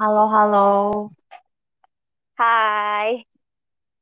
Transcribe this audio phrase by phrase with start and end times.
[0.00, 0.60] Halo, halo.
[2.40, 3.20] Hai,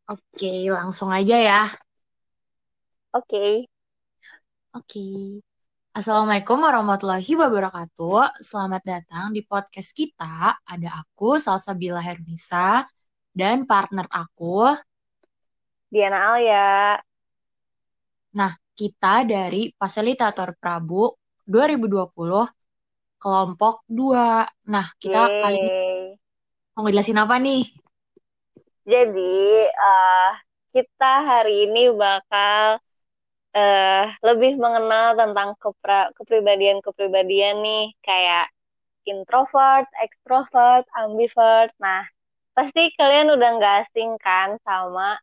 [0.06, 1.61] Oke, langsung aja ya.
[3.19, 3.67] oke.
[4.79, 5.42] Oke.
[5.90, 8.30] Assalamualaikum warahmatullahi wabarakatuh.
[8.38, 10.55] Selamat datang di podcast kita.
[10.62, 12.87] Ada aku, Salsabila Hernisa,
[13.35, 14.71] dan partner aku.
[15.91, 16.95] Diana Alia.
[18.39, 21.11] Nah, kita dari Fasilitator Prabu
[21.43, 22.46] 2020,
[23.19, 24.46] kelompok 2.
[24.71, 25.88] Nah, kita kali ini Yeay.
[26.78, 27.62] Mau ngejelasin apa nih?
[28.92, 29.20] Jadi,
[29.69, 30.28] eh,
[30.74, 32.80] kita hari ini bakal
[33.56, 38.46] eh, lebih mengenal tentang kepra- kepribadian-kepribadian nih, kayak
[39.12, 41.70] introvert, extrovert, ambivert.
[41.84, 42.02] Nah,
[42.56, 45.19] pasti kalian udah nggak asing kan sama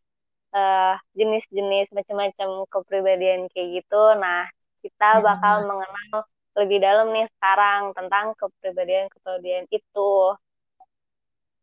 [0.56, 3.98] eh, jenis-jenis macam-macam kepribadian kayak gitu.
[4.24, 4.48] Nah,
[4.84, 6.26] kita bakal Nah, mengenal
[6.60, 10.02] lebih dalam nih sekarang tentang kepribadian-kepribadian itu.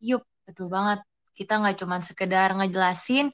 [0.08, 0.98] Yup, betul banget.
[1.38, 3.26] Kita nggak cuman sekedar ngejelasin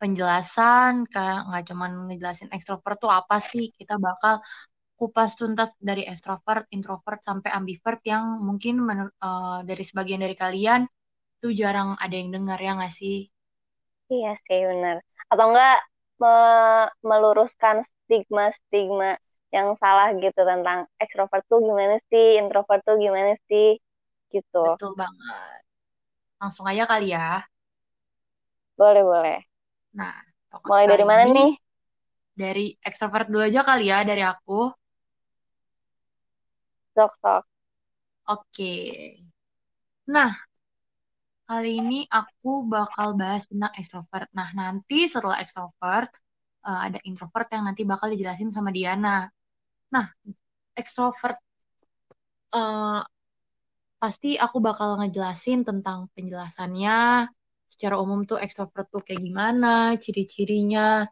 [0.00, 3.64] penjelasan, kayak nggak cuman ngejelasin ekstrovert tuh apa sih.
[3.78, 4.34] Kita bakal
[5.00, 10.82] kupas tuntas dari ekstrovert, introvert, sampai ambivert yang mungkin menur- eh, dari sebagian dari kalian
[11.42, 13.16] tuh jarang ada yang dengar ya nggak sih?
[14.12, 14.96] Iya sih, benar.
[15.30, 15.74] Atau enggak
[16.22, 19.08] me- meluruskan stigma-stigma
[19.54, 23.66] yang salah gitu tentang ekstrovert tuh gimana sih, introvert tuh gimana sih,
[24.34, 24.58] gitu.
[24.64, 25.61] Betul banget.
[26.42, 27.46] Langsung aja kali ya.
[28.74, 29.38] Boleh, boleh.
[29.94, 30.10] Nah,
[30.66, 31.52] Mulai dari mana ini nih?
[32.34, 34.74] dari ekstrovert dulu aja kali ya dari aku.
[36.96, 37.44] Sok-sok.
[38.26, 38.72] Oke.
[40.06, 40.32] Nah,
[41.48, 44.28] Kali ini aku bakal bahas tentang ekstrovert.
[44.38, 46.10] Nah, nanti setelah ekstrovert,
[46.68, 49.28] eh, ada introvert yang nanti bakal dijelasin sama Diana.
[49.94, 50.06] Nah,
[50.80, 51.38] ekstrovert,
[52.54, 53.00] eh,
[54.02, 57.30] pasti aku bakal ngejelasin tentang penjelasannya.
[57.70, 61.06] Secara umum tuh ekstrovert tuh kayak gimana, ciri-cirinya,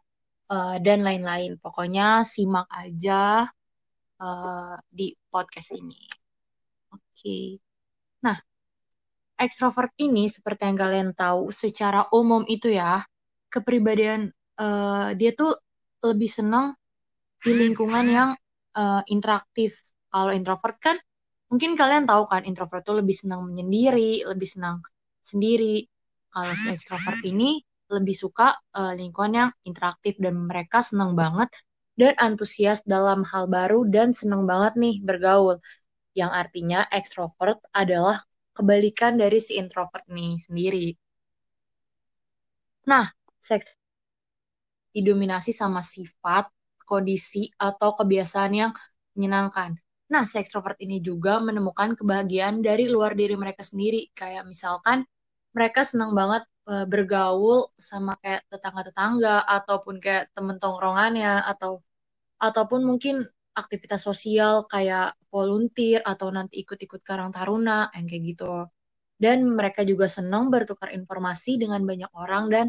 [0.51, 1.55] eh, dan lain-lain.
[1.63, 3.47] Pokoknya simak aja,
[4.19, 6.03] eh, di podcast ini.
[6.91, 7.63] Oke.
[8.27, 8.35] Nah,
[9.39, 12.99] ekstrovert ini seperti yang kalian tahu secara umum itu ya
[13.47, 15.55] kepribadian eh, dia tuh
[16.03, 16.75] lebih senang
[17.39, 18.29] di lingkungan yang
[18.75, 19.79] eh, interaktif.
[20.11, 20.99] Kalau introvert kan
[21.51, 24.79] mungkin kalian tahu kan introvert tuh lebih senang menyendiri, lebih senang
[25.21, 25.83] sendiri.
[26.31, 27.59] Kalau si ekstrovert ini
[27.91, 31.51] lebih suka eh, lingkungan yang interaktif dan mereka senang banget
[31.99, 35.59] dan antusias dalam hal baru dan senang banget nih bergaul.
[36.15, 38.17] Yang artinya ekstrovert adalah
[38.55, 40.87] kebalikan dari si introvert nih sendiri.
[42.87, 43.05] Nah,
[43.39, 43.75] seks
[44.95, 46.51] didominasi sama sifat,
[46.83, 48.71] kondisi, atau kebiasaan yang
[49.15, 49.79] menyenangkan.
[50.13, 54.11] Nah, si ekstrovert ini juga menemukan kebahagiaan dari luar diri mereka sendiri.
[54.19, 55.07] Kayak misalkan
[55.55, 61.71] mereka senang banget eh, bergaul sama kayak tetangga-tetangga ataupun kayak temen tongkrongannya atau
[62.47, 63.15] ataupun mungkin
[63.61, 68.53] aktivitas sosial kayak volunteer atau nanti ikut-ikut Karang Taruna yang kayak gitu.
[69.23, 72.65] Dan mereka juga senang bertukar informasi dengan banyak orang dan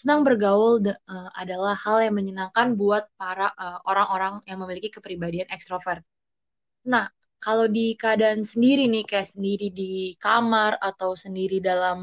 [0.00, 5.48] senang bergaul de- eh, adalah hal yang menyenangkan buat para eh, orang-orang yang memiliki kepribadian
[5.56, 6.02] ekstrovert.
[6.92, 7.04] Nah,
[7.44, 11.98] kalau di keadaan sendiri nih, kayak sendiri di kamar atau sendiri dalam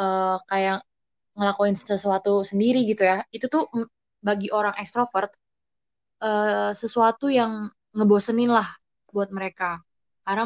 [0.00, 0.78] eh, kayak
[1.38, 3.64] ngelakuin sesuatu sendiri gitu ya, itu tuh
[4.28, 5.30] bagi orang ekstrovert
[6.24, 7.52] eh, sesuatu yang
[7.96, 8.68] ngebosenin lah
[9.14, 9.80] buat mereka.
[10.26, 10.44] Karena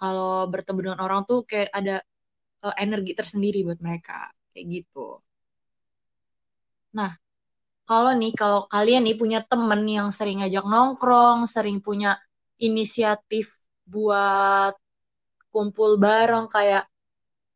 [0.00, 1.96] kalau bertemu dengan orang tuh kayak ada
[2.66, 5.22] eh, energi tersendiri buat mereka, kayak gitu.
[6.98, 7.10] Nah,
[7.88, 12.10] kalau nih, kalau kalian nih punya temen yang sering ngajak nongkrong, sering punya
[12.68, 13.46] inisiatif
[13.94, 14.74] buat
[15.54, 16.84] kumpul bareng kayak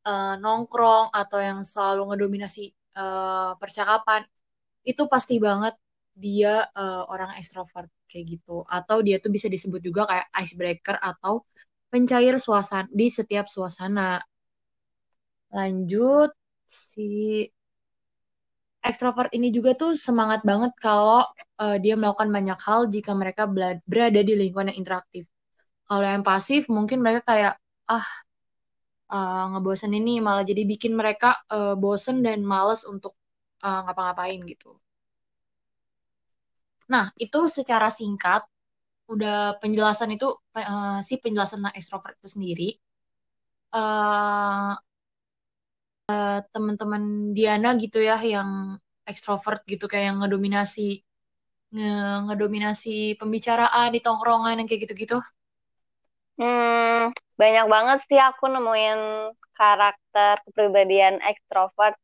[0.08, 2.64] eh, nongkrong atau yang selalu ngedominasi
[3.00, 4.22] eh, percakapan,
[4.90, 5.74] itu pasti banget
[6.16, 8.64] dia eh, orang ekstrovert kayak gitu.
[8.68, 11.34] Atau dia tuh bisa disebut juga kayak icebreaker atau
[11.92, 14.20] pencair suasana di setiap suasana.
[15.56, 16.30] Lanjut,
[16.66, 17.02] si
[18.90, 21.22] ekstrovert ini juga tuh semangat banget kalau
[21.62, 23.42] eh, dia melakukan banyak hal jika mereka
[23.90, 25.24] berada di lingkungan yang interaktif.
[25.88, 27.54] Kalau yang pasif mungkin mereka kayak
[27.90, 28.06] ah
[29.14, 33.12] eh, ngebosen ini malah jadi bikin mereka eh, bosen dan males untuk
[33.66, 34.70] eh, ngapa-ngapain gitu.
[36.92, 38.42] Nah, itu secara singkat
[39.14, 40.28] udah penjelasan itu
[40.60, 42.68] eh, si penjelasan tentang ekstrovert itu sendiri.
[46.12, 47.02] Eh teman-teman
[47.36, 48.50] Diana gitu ya yang
[49.10, 50.80] ekstrovert gitu kayak yang ngedominasi
[51.74, 55.18] nge- ngedominasi pembicaraan di tongkrongan yang kayak gitu-gitu.
[56.38, 58.98] Hmm, banyak banget sih aku nemuin
[59.56, 61.96] karakter kepribadian ekstrovert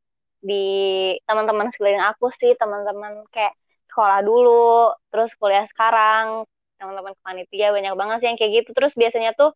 [0.48, 0.54] di
[1.28, 3.52] teman-teman sekeliling aku sih, teman-teman kayak
[3.92, 4.50] sekolah dulu,
[5.12, 6.48] terus kuliah sekarang,
[6.80, 8.70] teman-teman panitia banyak banget sih yang kayak gitu.
[8.76, 9.50] Terus biasanya tuh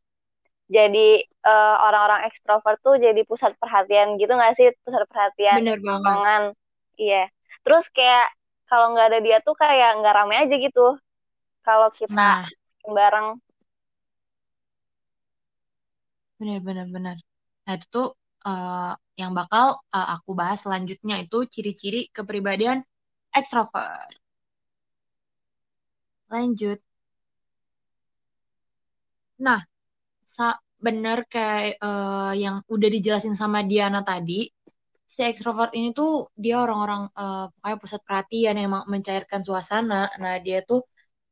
[0.67, 4.69] jadi uh, orang-orang ekstrovert tuh jadi pusat perhatian gitu gak sih?
[4.83, 6.43] Pusat perhatian Bener banget.
[6.99, 7.31] Iya.
[7.63, 8.27] Terus kayak
[8.67, 10.99] kalau nggak ada dia tuh kayak nggak rame aja gitu.
[11.63, 12.43] Kalau kita Nah,
[12.87, 13.39] bareng.
[16.39, 17.17] bener bener bener.
[17.67, 18.07] Nah itu tuh
[18.47, 22.79] uh, yang bakal uh, aku bahas selanjutnya itu ciri-ciri kepribadian
[23.33, 24.13] ekstrovert.
[26.31, 26.79] Lanjut.
[29.39, 29.61] Nah,
[30.37, 30.47] sa
[30.87, 34.45] bener kayak uh, yang udah dijelasin sama Diana tadi,
[35.15, 40.13] si ekstrovert ini tuh dia orang-orang uh, pokoknya pusat perhatian emang mencairkan suasana.
[40.21, 40.85] Nah, dia tuh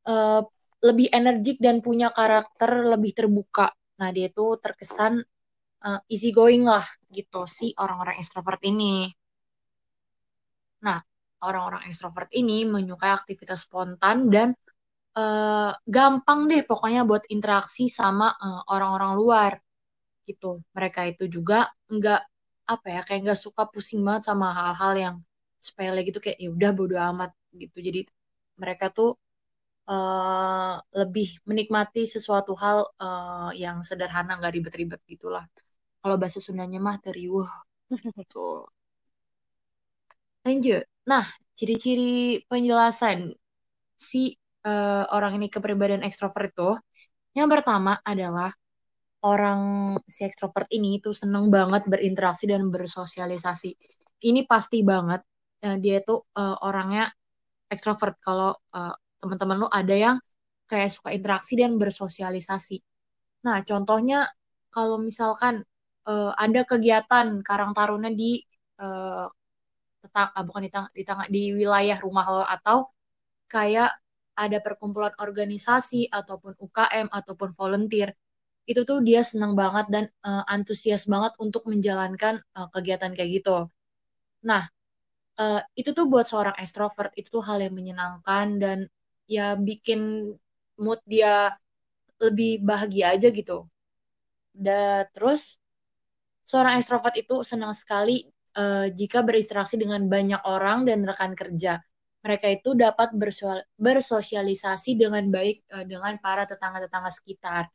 [0.08, 0.40] uh,
[0.88, 3.68] lebih energik dan punya karakter lebih terbuka.
[4.00, 5.20] Nah, dia tuh terkesan
[5.84, 9.12] uh, easy going lah gitu sih orang-orang ekstrovert ini.
[10.86, 11.00] Nah,
[11.44, 14.48] orang-orang ekstrovert ini menyukai aktivitas spontan dan
[15.18, 19.52] uh, gampang deh pokoknya buat interaksi sama uh, orang-orang luar
[20.28, 20.60] gitu.
[20.76, 22.20] Mereka itu juga nggak
[22.64, 25.16] apa ya kayak nggak suka pusing banget sama hal-hal yang
[25.60, 27.78] sepele gitu kayak ya udah bodo amat gitu.
[27.80, 28.00] Jadi
[28.60, 29.16] mereka tuh
[29.88, 35.44] uh, lebih menikmati sesuatu hal uh, yang sederhana nggak ribet-ribet gitulah.
[36.00, 37.48] Kalau bahasa Sundanya mah teriuh
[38.20, 38.68] gitu.
[40.44, 40.84] Lanjut.
[41.08, 41.24] Nah,
[41.56, 43.32] ciri-ciri penjelasan
[43.96, 46.74] si uh, orang ini kepribadian ekstrovert itu,
[47.36, 48.50] yang pertama adalah
[49.24, 53.72] orang si ekstrovert ini itu seneng banget berinteraksi dan bersosialisasi.
[54.24, 55.24] Ini pasti banget
[55.64, 57.08] uh, dia tuh uh, orangnya
[57.72, 58.20] ekstrovert.
[58.20, 60.16] Kalau uh, teman-teman lu ada yang
[60.68, 62.80] kayak suka interaksi dan bersosialisasi.
[63.44, 64.28] Nah, contohnya
[64.72, 65.60] kalau misalkan
[66.08, 68.40] uh, ada kegiatan Karang Taruna di
[68.80, 69.28] uh,
[70.00, 72.88] tetang, uh, bukan di, tang, di, tang, di wilayah rumah lo atau
[73.48, 73.92] kayak
[74.34, 78.14] ada perkumpulan organisasi ataupun UKM ataupun volunteer
[78.64, 83.68] itu tuh dia senang banget dan uh, antusias banget untuk menjalankan uh, kegiatan kayak gitu.
[84.48, 84.64] Nah,
[85.36, 88.78] uh, itu tuh buat seorang extrovert itu tuh hal yang menyenangkan dan
[89.28, 90.32] ya bikin
[90.80, 91.52] mood dia
[92.20, 93.68] lebih bahagia aja gitu.
[94.56, 95.60] Dan terus
[96.48, 98.24] seorang extrovert itu senang sekali
[98.56, 101.84] uh, jika berinteraksi dengan banyak orang dan rekan kerja
[102.24, 103.12] mereka itu dapat
[103.76, 107.68] bersosialisasi dengan baik uh, dengan para tetangga-tetangga sekitar.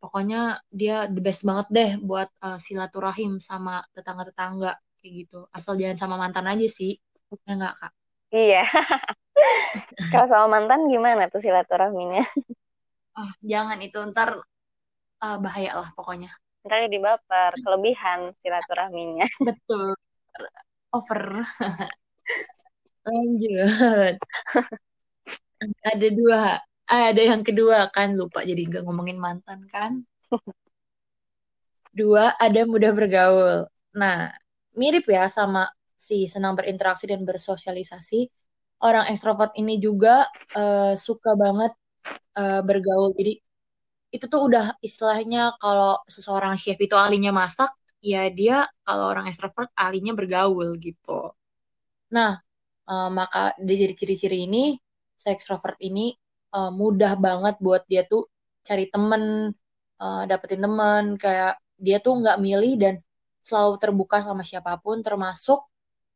[0.00, 5.44] Pokoknya dia the best banget deh buat uh, silaturahim sama tetangga-tetangga kayak gitu.
[5.52, 6.96] Asal jangan sama mantan aja sih.
[7.44, 7.92] Ya enggak, Kak?
[8.32, 8.64] Iya.
[10.12, 12.24] Kalau sama mantan gimana tuh silaturahminya?
[13.12, 14.40] Ah, jangan itu ntar
[15.20, 16.32] uh, bahaya lah pokoknya.
[16.64, 19.28] Ntar jadi baper, kelebihan silaturahminya.
[19.36, 19.92] Betul.
[20.96, 21.44] Over.
[23.06, 24.16] Lanjut.
[25.92, 26.40] ada dua.
[26.84, 30.04] Ada yang kedua kan lupa jadi nggak ngomongin mantan kan.
[31.94, 33.70] Dua ada mudah bergaul.
[33.94, 34.34] Nah
[34.74, 38.26] mirip ya sama si senang berinteraksi dan bersosialisasi.
[38.84, 40.26] Orang ekstrovert ini juga
[40.58, 41.72] uh, suka banget
[42.36, 43.14] uh, bergaul.
[43.16, 43.38] Jadi
[44.14, 47.70] itu tuh udah istilahnya kalau seseorang chef itu ahlinya masak,
[48.02, 51.32] ya dia kalau orang ekstrovert ahlinya bergaul gitu.
[52.14, 52.43] Nah,
[52.88, 54.76] uh, maka dari ciri-ciri ini
[55.14, 56.12] si extrovert ini
[56.56, 58.28] uh, mudah banget buat dia tuh
[58.64, 59.52] cari temen
[60.00, 61.16] uh, dapetin temen.
[61.20, 62.94] Kayak dia tuh nggak milih dan
[63.44, 65.60] selalu terbuka sama siapa pun termasuk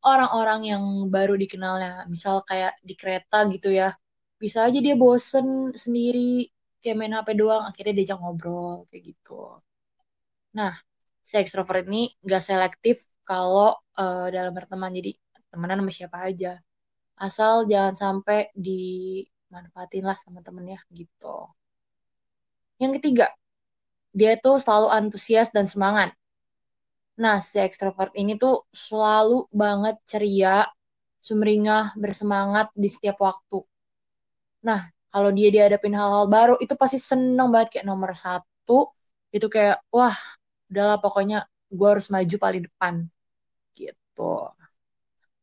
[0.05, 2.07] orang-orang yang baru dikenalnya.
[2.11, 3.93] Misal kayak di kereta gitu ya
[4.39, 6.47] bisa aja dia bosen sendiri
[6.79, 9.59] kayak main HP doang akhirnya diajak ngobrol kayak gitu.
[10.55, 10.79] Nah
[11.19, 14.95] si extrovert ini nggak selektif kalau uh, dalam berteman.
[14.95, 15.13] Jadi
[15.51, 16.61] temenan sama siapa aja.
[17.19, 21.51] Asal jangan sampai dimanfaatin lah sama temennya gitu.
[22.79, 23.27] Yang ketiga
[24.15, 26.15] dia tuh selalu antusias dan semangat.
[27.19, 30.67] Nah si ekstrovert ini tuh selalu banget ceria
[31.19, 33.59] sumringah bersemangat di setiap waktu.
[34.63, 37.79] Nah kalau dia dihadapin hal-hal baru itu pasti seneng banget.
[37.79, 38.95] Kayak nomor satu
[39.35, 40.15] itu kayak wah
[40.71, 42.95] udahlah pokoknya gue harus maju paling depan.
[43.75, 44.58] Gitu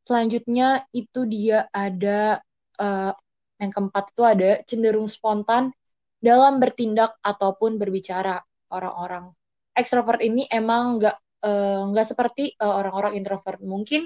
[0.05, 2.39] Selanjutnya itu dia ada
[2.77, 3.11] uh,
[3.57, 5.73] yang keempat itu ada cenderung spontan
[6.21, 9.33] dalam bertindak ataupun berbicara orang-orang
[9.75, 14.01] ekstrovert ini emang nggak uh, nggak seperti orang eh, orang-orang introvert mungkin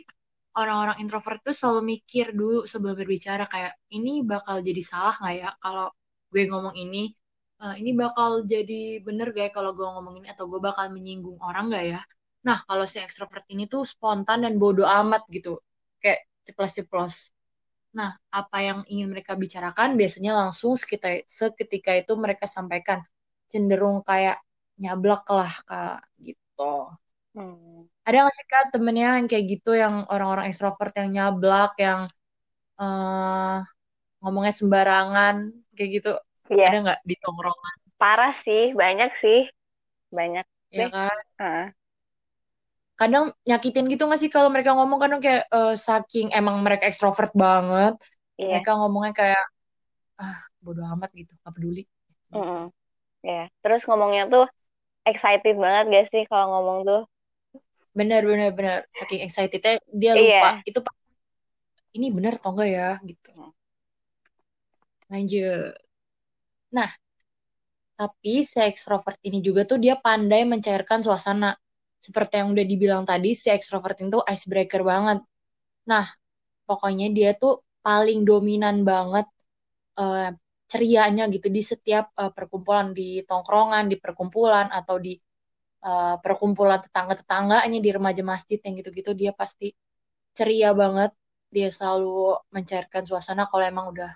[0.58, 5.50] orang-orang introvert tuh selalu mikir dulu sebelum berbicara kayak ini bakal jadi salah nggak ya
[5.62, 5.88] kalau
[6.34, 7.13] gue ngomong ini
[7.63, 11.65] uh, ini bakal jadi bener gak ya kalau gue ngomongin atau gue bakal menyinggung orang
[11.74, 12.01] gak ya?
[12.48, 15.60] Nah, kalau si ekstrovert ini tuh spontan dan bodoh amat gitu.
[16.00, 17.36] Kayak ceplos-ceplos.
[17.94, 23.01] Nah, apa yang ingin mereka bicarakan biasanya langsung sekitar, seketika itu mereka sampaikan.
[23.50, 24.39] Cenderung kayak
[24.77, 26.74] nyablak lah, Kak, gitu.
[27.34, 27.89] Hmm.
[28.06, 32.06] Ada nggak sih, Kak, temennya yang kayak gitu, yang orang-orang ekstrovert yang nyablak, yang
[32.77, 33.65] uh,
[34.22, 35.36] ngomongnya sembarangan,
[35.74, 36.12] kayak gitu?
[36.53, 36.68] Iya.
[36.70, 37.75] Ada nggak di tongkrongan?
[38.00, 39.50] Parah sih, banyak sih.
[40.13, 40.46] Banyak.
[40.70, 41.20] Iya kan?
[41.41, 41.65] Uh.
[43.00, 47.32] Kadang nyakitin gitu nggak sih kalau mereka ngomong kadang kayak uh, saking emang mereka ekstrovert
[47.32, 47.96] banget.
[48.36, 48.60] Iya.
[48.60, 49.46] Mereka ngomongnya kayak
[50.20, 51.88] ah bodo amat gitu, gak peduli.
[52.36, 52.63] Mm -mm.
[53.24, 53.46] Ya, yeah.
[53.63, 54.46] terus ngomongnya tuh
[55.08, 57.01] excited banget gak sih kalau ngomong tuh?
[57.96, 60.68] Bener bener bener, saking excitednya dia lupa yeah.
[60.68, 60.79] itu
[61.96, 63.32] ini bener atau enggak ya gitu.
[63.32, 63.51] Mm.
[65.10, 65.74] Lanjut.
[66.75, 66.89] Nah,
[67.98, 71.58] tapi si ekstrovert ini juga tuh dia pandai mencairkan suasana.
[72.00, 75.20] Seperti yang udah dibilang tadi, si ekstrovert itu icebreaker banget.
[75.91, 76.06] Nah,
[76.63, 79.27] pokoknya dia tuh paling dominan banget
[80.00, 80.32] uh,
[80.72, 85.18] cerianya gitu di setiap uh, perkumpulan, di tongkrongan, di perkumpulan, atau di
[85.84, 89.75] uh, perkumpulan tetangga-tetangganya, di remaja masjid yang gitu-gitu, dia pasti
[90.38, 91.12] ceria banget.
[91.50, 94.12] Dia selalu mencairkan suasana kalau emang udah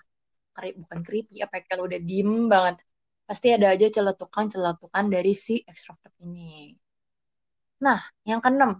[0.54, 2.78] bukan creepy apa ya, kalau udah diem banget
[3.26, 6.78] pasti ada aja celetukan-celetukan dari si ekstrovert ini.
[7.86, 8.00] Nah,
[8.30, 8.80] yang keenam,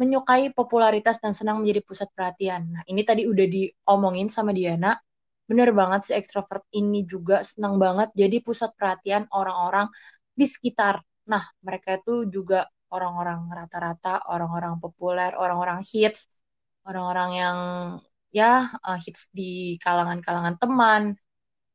[0.00, 2.62] menyukai popularitas dan senang menjadi pusat perhatian.
[2.74, 4.96] Nah, ini tadi udah diomongin sama Diana.
[5.44, 9.86] Bener banget si ekstrovert ini juga senang banget jadi pusat perhatian orang-orang
[10.32, 11.04] di sekitar.
[11.30, 16.26] Nah, mereka itu juga orang-orang rata-rata, orang-orang populer, orang-orang hits,
[16.88, 17.58] orang-orang yang
[18.34, 21.02] ya uh, hits di kalangan-kalangan teman,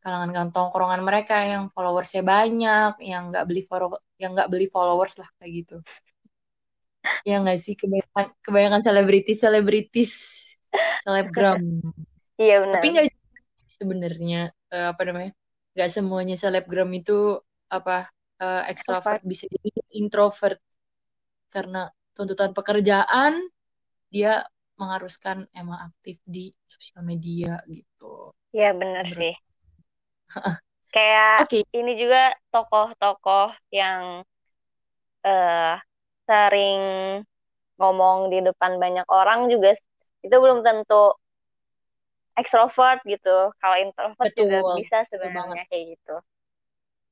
[0.04, 5.30] kalangan tongkrongan mereka yang followersnya banyak, yang nggak beli follow, yang nggak beli followers lah
[5.40, 5.76] kayak gitu.
[7.24, 10.12] Ya nggak sih kebanyakan kebanyakan selebritis selebritis
[11.04, 11.62] selebgram.
[12.40, 12.74] Iya benar.
[12.80, 13.06] Tapi nggak
[13.80, 14.42] sebenarnya
[14.72, 15.32] uh, apa namanya?
[15.76, 17.40] Nggak semuanya selebgram itu
[17.70, 18.10] apa
[18.42, 20.60] uh, extrovert bisa jadi introvert
[21.50, 23.40] karena tuntutan pekerjaan
[24.10, 24.44] dia
[24.80, 28.32] mengharuskan emang aktif di sosial media gitu.
[28.56, 29.36] Iya benar sih.
[30.96, 31.62] Kayak okay.
[31.76, 34.26] ini juga tokoh-tokoh yang
[35.22, 35.76] uh,
[36.30, 36.82] sering
[37.82, 39.74] ngomong di depan banyak orang juga
[40.22, 41.18] itu belum tentu
[42.38, 43.50] ekstrovert gitu.
[43.58, 44.46] Kalau introvert Betul.
[44.46, 46.16] juga bisa sebenarnya kayak gitu.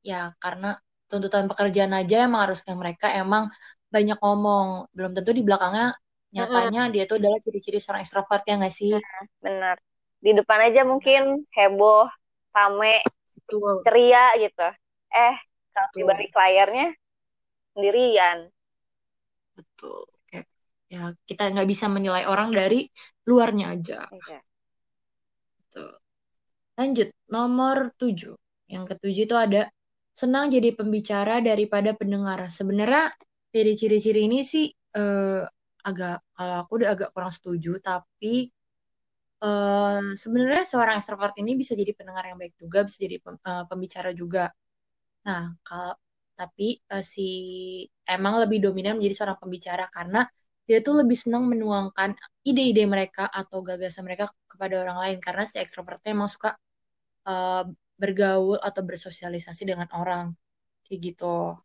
[0.06, 0.78] Ya, karena
[1.10, 3.50] tuntutan pekerjaan aja yang mengharuskan mereka emang
[3.90, 4.86] banyak ngomong.
[4.94, 5.98] Belum tentu di belakangnya
[6.36, 6.96] nyatanya mm -hmm.
[6.96, 8.92] dia tuh adalah ciri-ciri seorang ekstrovert ya nggak sih
[9.40, 9.80] benar
[10.20, 12.10] di depan aja mungkin heboh
[12.52, 13.00] rame
[13.48, 13.80] Betul.
[13.88, 14.68] ceria gitu
[15.14, 15.36] eh
[15.72, 16.88] kalau di balik layarnya
[17.72, 18.52] sendirian
[19.58, 20.06] betul.
[20.88, 22.88] Ya kita nggak bisa menilai orang dari
[23.28, 24.08] luarnya aja.
[24.08, 24.40] Okay.
[25.60, 25.92] betul.
[26.80, 28.38] Lanjut nomor tujuh.
[28.72, 29.68] Yang ketujuh itu ada
[30.16, 32.48] senang jadi pembicara daripada pendengar.
[32.48, 33.12] Sebenarnya
[33.52, 35.44] dari ciri-ciri ini sih eh,
[35.88, 38.52] agak kalau aku udah agak kurang setuju tapi
[39.40, 43.64] uh, sebenarnya seorang extrovert ini bisa jadi pendengar yang baik juga bisa jadi pem, uh,
[43.70, 44.52] pembicara juga.
[45.28, 45.96] Nah kalau
[46.38, 47.28] tapi uh, si
[48.06, 50.30] emang lebih dominan menjadi seorang pembicara karena
[50.70, 52.14] dia tuh lebih senang menuangkan
[52.46, 56.54] ide-ide mereka atau gagasan mereka kepada orang lain karena si ekstrovertnya emang suka
[57.26, 57.66] uh,
[57.98, 60.36] bergaul atau bersosialisasi dengan orang
[60.86, 61.58] kayak gitu.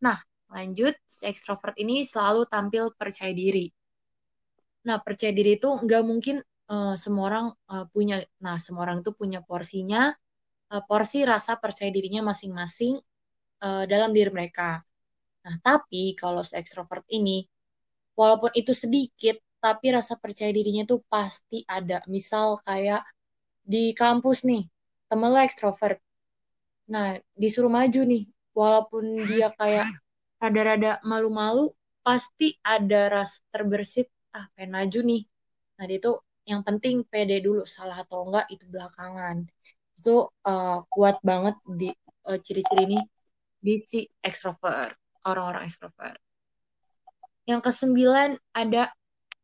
[0.00, 0.18] Nah,
[0.50, 3.70] Lanjut, si ekstrovert ini selalu tampil percaya diri.
[4.82, 8.18] Nah, percaya diri itu nggak mungkin uh, semua orang uh, punya.
[8.42, 10.10] Nah, semua orang itu punya porsinya,
[10.86, 12.98] porsi rasa percaya dirinya masing-masing
[13.64, 14.80] uh, dalam diri mereka.
[15.46, 17.44] Nah, tapi kalau si ekstrovert ini,
[18.16, 22.04] walaupun itu sedikit, tapi rasa percaya dirinya tuh pasti ada.
[22.08, 23.04] Misal kayak
[23.64, 24.64] di kampus nih,
[25.08, 26.00] temen lo ekstrovert.
[26.92, 29.88] Nah, disuruh maju nih, walaupun dia kayak
[30.40, 35.22] rada-rada malu-malu pasti ada ras terbersit ah pengen maju nih
[35.76, 36.16] nah dia tuh
[36.48, 39.44] yang penting pede dulu salah atau enggak itu belakangan
[40.00, 41.88] itu uh, kuat banget di
[42.24, 42.98] uh, ciri-ciri ini
[43.60, 44.96] di si extrovert
[45.28, 46.18] orang-orang extrovert
[47.44, 48.92] yang kesembilan ada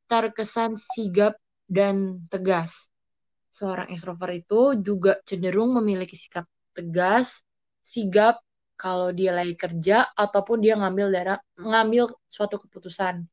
[0.08, 1.36] terkesan sigap
[1.68, 2.88] dan tegas
[3.52, 6.44] seorang extrovert itu juga cenderung memiliki sikap
[6.76, 7.40] tegas
[7.80, 8.44] sigap
[8.76, 13.24] kalau dia lagi kerja ataupun dia ngambil darah ngambil suatu keputusan.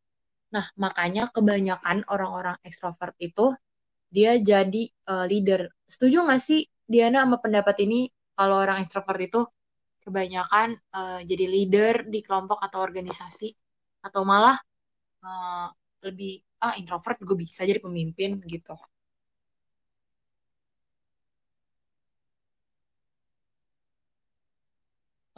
[0.55, 3.51] Nah, makanya kebanyakan orang-orang ekstrovert itu
[4.07, 5.67] dia jadi uh, leader.
[5.83, 8.07] Setuju nggak sih Diana sama pendapat ini
[8.39, 9.43] kalau orang ekstrovert itu
[10.05, 13.47] kebanyakan uh, jadi leader di kelompok atau organisasi
[14.07, 14.57] atau malah
[15.23, 15.67] uh,
[16.05, 18.75] lebih ah introvert gue bisa jadi pemimpin gitu.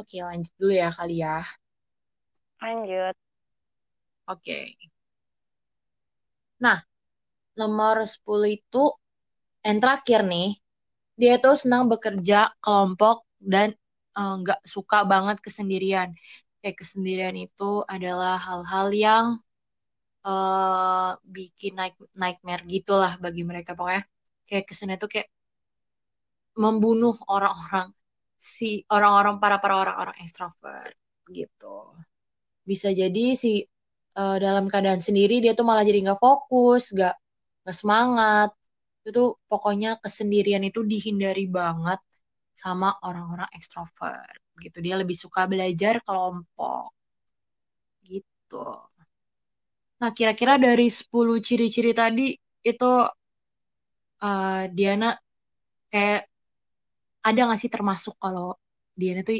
[0.01, 1.35] Oke, lanjut dulu ya kali ya.
[2.61, 3.15] Lanjut.
[4.27, 4.75] Oke.
[6.63, 6.79] Nah,
[7.59, 8.83] nomor 10 itu
[9.65, 10.49] yang terakhir nih,
[11.19, 13.73] dia tuh senang bekerja kelompok dan
[14.15, 16.09] nggak uh, suka banget kesendirian.
[16.63, 19.25] Kayak kesendirian itu adalah hal-hal yang
[20.25, 24.03] uh, bikin naik nightmare gitulah bagi mereka pokoknya.
[24.49, 25.29] Kayak kesendirian itu kayak
[26.55, 27.91] membunuh orang-orang
[28.39, 30.95] si orang-orang para para orang-orang ekstrovert
[31.29, 31.91] gitu.
[32.69, 33.65] Bisa jadi si
[34.17, 37.15] uh, dalam keadaan sendiri dia tuh malah jadi nggak fokus, nggak
[37.65, 38.49] nggak semangat.
[39.03, 41.99] Itu tuh pokoknya kesendirian itu dihindari banget
[42.55, 44.77] sama orang-orang ekstrovert gitu.
[44.79, 46.95] Dia lebih suka belajar kelompok
[48.07, 48.65] gitu.
[50.01, 52.35] Nah, kira-kira dari 10 ciri-ciri tadi
[52.65, 52.91] itu
[54.23, 55.15] uh, Diana
[55.91, 56.27] kayak
[57.25, 58.55] ada nggak sih termasuk kalau
[58.95, 59.39] Diana tuh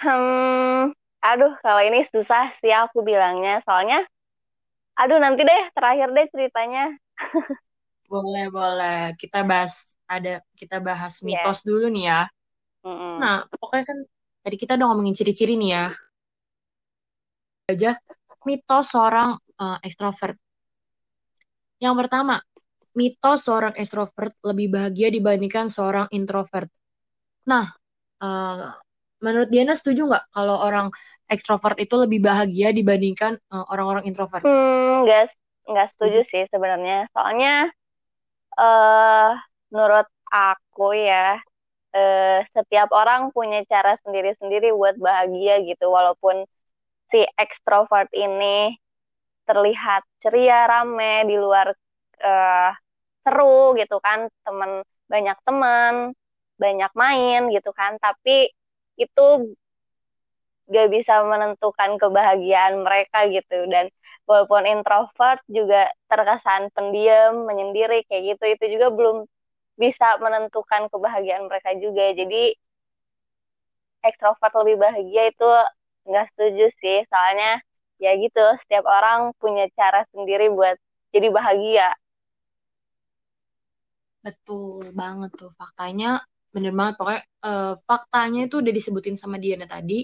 [0.00, 3.60] Hmm, aduh kalau ini susah sih aku bilangnya.
[3.68, 4.00] Soalnya,
[4.96, 6.96] aduh nanti deh terakhir deh ceritanya.
[8.10, 9.14] boleh boleh.
[9.14, 11.26] Kita bahas ada kita bahas iya.
[11.30, 11.66] mitos yeah.
[11.70, 12.20] dulu nih ya.
[12.82, 13.14] Mm -mm.
[13.22, 13.98] Nah pokoknya kan
[14.42, 15.86] tadi kita udah ngomongin ciri-ciri nih ya.
[17.70, 17.94] Aja
[18.42, 20.34] mitos seorang uh, ekstrovert.
[21.80, 22.36] Yang pertama,
[22.96, 26.68] mitos seorang ekstrovert lebih bahagia dibandingkan seorang introvert.
[27.48, 27.64] Nah,
[28.20, 28.74] uh,
[29.20, 30.88] menurut Diana setuju nggak kalau orang
[31.28, 34.44] ekstrovert itu lebih bahagia dibandingkan uh, orang-orang introvert?
[34.44, 35.32] Hmm, nggak
[35.70, 37.06] nggak setuju sih sebenarnya.
[37.14, 37.70] Soalnya
[38.60, 39.32] uh,
[39.72, 41.40] menurut aku ya
[41.96, 45.88] uh, setiap orang punya cara sendiri-sendiri buat bahagia gitu.
[45.90, 46.44] Walaupun
[47.10, 48.76] si ekstrovert ini
[49.48, 51.74] terlihat ceria, rame di luar
[52.22, 52.70] uh,
[53.24, 55.94] seru gitu kan, teman banyak teman,
[56.60, 57.98] banyak main gitu kan.
[57.98, 58.52] Tapi
[59.00, 59.26] itu
[60.70, 63.90] gak bisa menentukan kebahagiaan mereka gitu dan
[64.30, 68.44] walaupun introvert juga terkesan pendiam menyendiri kayak gitu.
[68.54, 69.16] Itu juga belum
[69.82, 72.04] bisa menentukan kebahagiaan mereka juga.
[72.20, 72.54] Jadi
[74.08, 75.48] ekstrovert lebih bahagia itu
[76.08, 76.98] nggak setuju sih.
[77.10, 77.50] Soalnya
[78.04, 80.76] ya gitu setiap orang punya cara sendiri buat
[81.14, 81.88] jadi bahagia.
[84.26, 86.06] Betul banget tuh faktanya.
[86.54, 89.94] Bener banget pokoknya uh, faktanya itu udah disebutin sama Diana tadi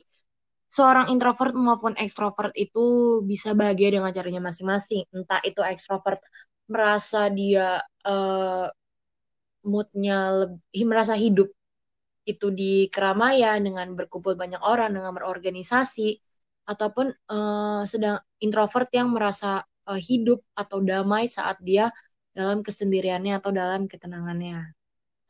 [0.67, 6.19] seorang introvert maupun ekstrovert itu bisa bahagia dengan caranya masing-masing entah itu ekstrovert
[6.67, 8.67] merasa dia uh,
[9.67, 11.51] moodnya lebih merasa hidup
[12.27, 16.19] itu di keramaian dengan berkumpul banyak orang dengan berorganisasi
[16.67, 21.95] ataupun uh, sedang introvert yang merasa uh, hidup atau damai saat dia
[22.35, 24.75] dalam kesendiriannya atau dalam ketenangannya.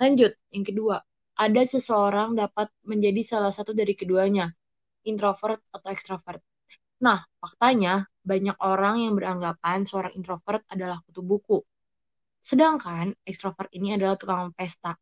[0.00, 0.96] Lanjut, yang kedua,
[1.36, 4.50] ada seseorang dapat menjadi salah satu dari keduanya,
[5.06, 6.42] introvert atau extrovert.
[7.06, 11.58] Nah, faktanya banyak orang yang beranggapan seorang introvert adalah kutu buku.
[12.40, 14.96] Sedangkan extrovert ini adalah tukang pesta.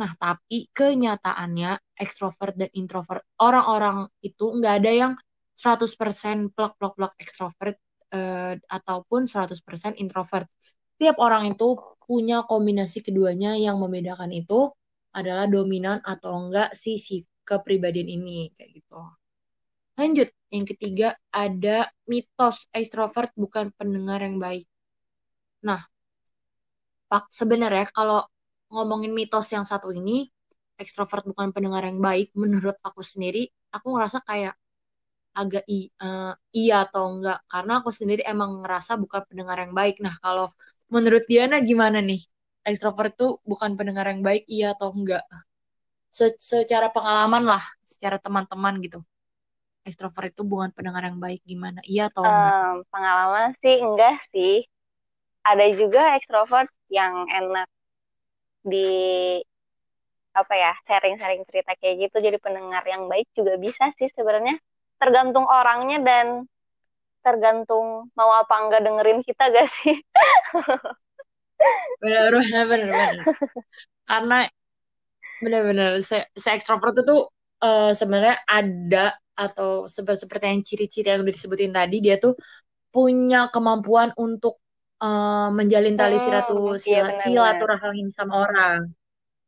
[0.00, 5.12] Nah, tapi kenyataannya extrovert dan introvert orang-orang itu nggak ada yang
[5.56, 7.76] 100% plak-plak-plak extrovert
[8.12, 10.46] eh, ataupun 100% introvert.
[11.00, 14.72] Tiap orang itu punya kombinasi keduanya yang membedakan itu
[15.16, 19.00] adalah dominan atau enggak si si kepribadian ini kayak gitu.
[20.00, 21.08] Lanjut, yang ketiga
[21.44, 21.78] ada
[22.10, 24.64] mitos ekstrovert bukan pendengar yang baik.
[25.66, 25.82] Nah,
[27.10, 28.20] Pak sebenarnya kalau
[28.72, 30.26] ngomongin mitos yang satu ini
[30.82, 34.54] ekstrovert bukan pendengar yang baik menurut aku sendiri, aku ngerasa kayak
[35.36, 39.96] agak i, uh, iya atau enggak karena aku sendiri emang ngerasa bukan pendengar yang baik.
[40.04, 40.46] Nah, kalau
[40.94, 42.22] menurut Diana gimana nih?
[42.66, 45.22] Ekstrovert itu bukan pendengar yang baik, iya atau enggak?
[46.18, 49.00] Se secara pengalaman lah, secara teman-teman gitu.
[49.86, 51.78] Ekstrovert itu bukan pendengar yang baik, gimana?
[51.86, 52.52] Iya atau enggak?
[52.58, 54.66] Um, pengalaman sih enggak sih.
[55.46, 57.70] Ada juga ekstrovert yang enak
[58.66, 58.90] di
[60.36, 64.60] apa ya sharing-sharing cerita kayak gitu jadi pendengar yang baik juga bisa sih sebenarnya
[65.00, 66.26] tergantung orangnya dan
[67.24, 69.96] tergantung mau apa enggak dengerin kita gak sih?
[72.04, 73.26] benar benar benar benar
[74.04, 74.38] karena
[75.40, 77.16] benar-benar se, se ekstrovert itu
[77.64, 82.34] uh, sebenarnya ada atau seperti seperti yang ciri-ciri yang udah disebutin tadi dia tuh
[82.88, 84.64] punya kemampuan untuk
[85.04, 86.56] uh, menjalin tali hmm, siratu,
[86.88, 88.80] iya, silaturahim sama orang.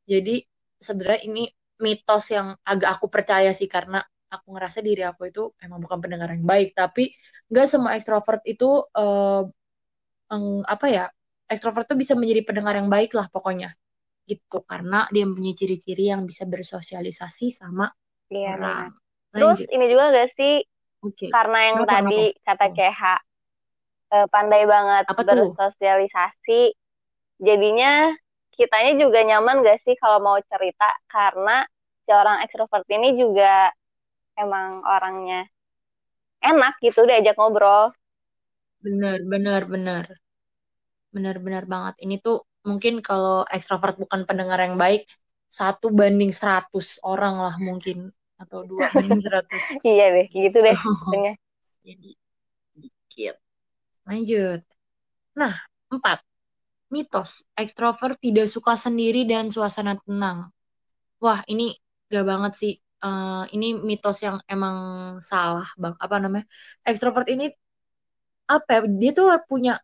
[0.05, 0.45] Jadi
[0.77, 1.45] sebenarnya ini
[1.81, 6.29] mitos yang agak aku percaya sih karena aku ngerasa diri aku itu emang bukan pendengar
[6.37, 7.17] yang baik, tapi
[7.49, 9.43] nggak semua ekstrovert itu uh,
[10.69, 11.09] apa ya
[11.49, 13.73] ekstrovert tuh bisa menjadi pendengar yang baik lah pokoknya
[14.29, 14.61] gitu.
[14.69, 17.89] Karena dia punya ciri-ciri yang bisa bersosialisasi sama
[18.29, 18.93] iya, orang.
[19.33, 20.65] Terus ini juga gak sih
[21.03, 21.29] okay.
[21.31, 22.45] karena yang kenapa, tadi kenapa?
[22.47, 23.03] kata CH
[24.15, 27.45] eh, pandai banget Apa bersosialisasi, tuh?
[27.47, 27.93] jadinya
[28.57, 31.65] kitanya juga nyaman gak sih kalau mau cerita karena
[32.05, 33.71] si orang ekstrovert ini juga
[34.39, 35.47] emang orangnya
[36.43, 37.93] enak gitu diajak ngobrol.
[38.85, 40.07] Bener, bener, bener.
[41.15, 41.95] Bener, bener banget.
[42.05, 42.37] Ini tuh
[42.69, 45.03] mungkin kalau ekstrovert bukan pendengar yang baik,
[45.49, 47.99] satu banding seratus orang lah mungkin.
[48.39, 49.63] Atau dua banding seratus.
[49.83, 50.75] iya deh, gitu deh.
[51.87, 52.11] Jadi,
[52.79, 53.37] dikit.
[54.09, 54.61] Lanjut.
[55.37, 55.55] Nah,
[55.91, 56.23] empat.
[56.89, 60.49] Mitos, ekstrovert tidak suka sendiri dan suasana tenang.
[61.21, 61.77] Wah, ini
[62.09, 62.75] gak banget sih.
[62.99, 64.77] Uh, ini mitos yang emang
[65.21, 65.95] salah, bang.
[66.01, 66.49] Apa namanya?
[66.83, 67.53] Ekstrovert ini
[68.49, 69.77] apa ya, dia tuh punya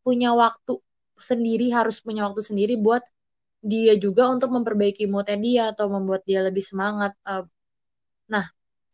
[0.00, 0.80] punya waktu
[1.20, 3.04] sendiri harus punya waktu sendiri buat
[3.60, 7.44] dia juga untuk memperbaiki moodnya dia atau membuat dia lebih semangat uh,
[8.32, 8.44] nah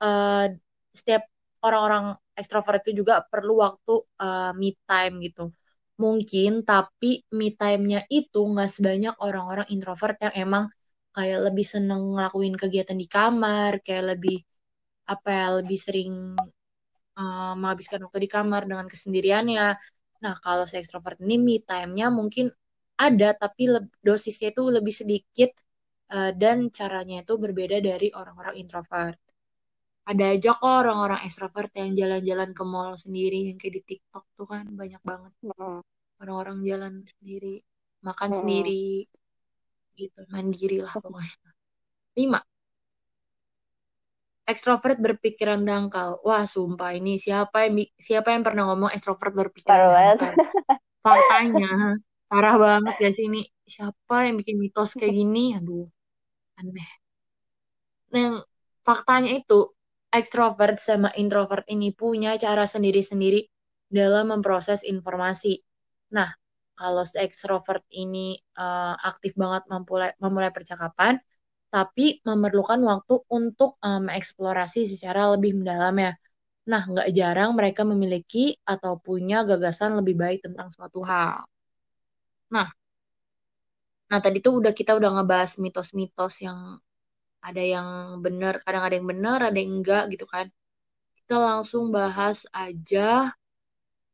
[0.05, 0.47] uh,
[0.93, 1.23] setiap
[1.65, 5.53] orang-orang ekstrovert itu juga perlu waktu uh, me time gitu
[6.01, 10.65] mungkin tapi me time-nya itu nggak sebanyak orang-orang introvert yang emang
[11.13, 14.41] kayak lebih seneng ngelakuin kegiatan di kamar kayak lebih
[15.07, 16.13] apa ya lebih sering
[17.19, 19.67] uh, menghabiskan waktu di kamar dengan kesendiriannya.
[20.23, 22.49] Nah, kalau si ekstrovert ini me time-nya mungkin
[22.97, 23.69] ada, tapi
[24.07, 25.51] dosisnya itu lebih sedikit
[26.13, 29.19] uh, dan caranya itu berbeda dari orang-orang introvert.
[30.03, 34.47] Ada aja kok orang-orang ekstrovert yang jalan-jalan ke mall sendiri, yang kayak di TikTok tuh
[34.51, 35.33] kan banyak banget.
[36.19, 37.63] Orang-orang jalan sendiri,
[38.03, 38.39] makan hmm.
[38.43, 39.07] sendiri,
[39.95, 41.51] gitu, mandiri lah pokoknya.
[42.19, 42.41] Lima,
[44.43, 46.19] ekstrovert berpikiran dangkal.
[46.27, 50.35] Wah, sumpah ini siapa yang siapa yang pernah ngomong ekstrovert berpikiran dangkal?
[51.03, 53.43] Faktanya parah banget ya sih ini.
[53.63, 55.55] Siapa yang bikin mitos kayak gini?
[55.57, 55.87] Aduh,
[56.63, 57.03] aneh.
[58.15, 58.41] Nah,
[58.87, 59.73] faktanya itu
[60.13, 63.49] ekstrovert sama introvert ini punya cara sendiri-sendiri
[63.89, 65.61] dalam memproses informasi.
[66.17, 66.29] Nah,
[66.77, 71.17] kalau ekstrovert ini uh, aktif banget memulai memulai percakapan,
[71.73, 76.13] tapi memerlukan waktu untuk um, mengeksplorasi secara lebih mendalam ya.
[76.69, 81.43] Nah, nggak jarang mereka memiliki atau punya gagasan lebih baik tentang suatu hal.
[82.55, 82.69] Nah,
[84.13, 86.59] nah tadi tuh udah kita udah ngebahas mitos-mitos yang
[87.43, 87.89] ada yang
[88.25, 90.47] benar, kadang ada yang benar, ada yang enggak gitu kan.
[91.19, 93.35] Kita langsung bahas aja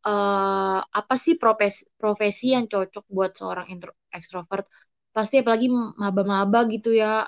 [0.07, 4.65] uh, apa sih profesi, profesi yang cocok buat seorang intro, ekstrovert.
[5.13, 7.27] Pasti apalagi maba-maba gitu ya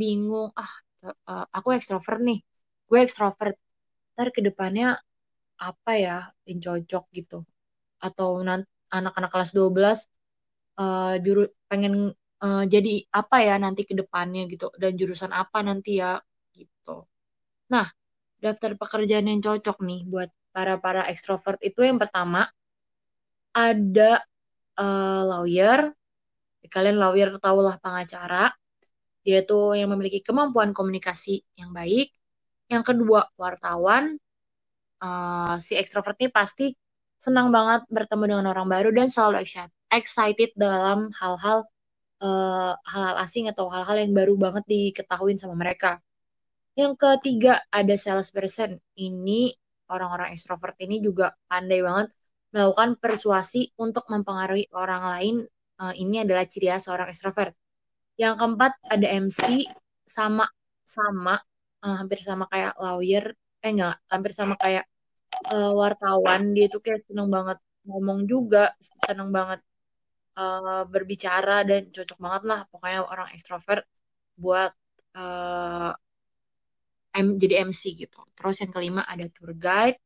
[0.00, 0.72] bingung ah
[1.04, 2.40] uh, aku ekstrovert nih
[2.88, 3.56] gue ekstrovert
[4.14, 4.96] ntar ke depannya
[5.60, 6.16] apa ya
[6.48, 7.38] yang cocok gitu
[8.06, 9.98] atau nanti anak-anak kelas 12
[10.80, 11.42] uh, juru
[11.74, 16.22] pengen uh, jadi apa ya nanti ke depannya gitu dan jurusan apa nanti ya
[16.54, 17.02] gitu
[17.66, 17.90] nah
[18.38, 22.46] daftar pekerjaan yang cocok nih buat para para ekstrovert itu yang pertama
[23.50, 24.22] ada
[24.78, 25.90] uh, lawyer
[26.70, 28.54] kalian lawyer tahulah pengacara
[29.24, 32.12] dia tuh yang memiliki kemampuan komunikasi yang baik.
[32.68, 34.20] Yang kedua, wartawan.
[35.00, 36.72] Uh, si ekstrovert ini pasti
[37.16, 39.72] senang banget bertemu dengan orang baru dan selalu excited
[40.54, 41.66] dalam hal-hal
[42.22, 46.00] uh, hal-hal asing atau hal-hal yang baru banget diketahui sama mereka.
[46.74, 48.80] Yang ketiga ada salesperson.
[48.98, 49.54] Ini
[49.90, 52.10] orang-orang ekstrovert ini juga pandai banget
[52.54, 55.36] melakukan persuasi untuk mempengaruhi orang lain.
[55.74, 57.54] Uh, ini adalah ciri khas seorang ekstrovert.
[58.14, 59.66] Yang keempat ada MC
[60.06, 60.46] sama
[60.86, 61.34] sama
[61.82, 64.84] uh, hampir sama kayak lawyer eh enggak hampir sama kayak
[65.50, 68.76] uh, wartawan dia tuh kayak seneng banget ngomong juga
[69.08, 69.60] seneng banget
[70.38, 73.84] uh, berbicara dan cocok banget lah pokoknya orang ekstrovert
[74.34, 74.70] buat
[75.14, 75.92] uh,
[77.14, 78.20] M, jadi MC gitu.
[78.34, 79.98] Terus yang kelima ada tour guide.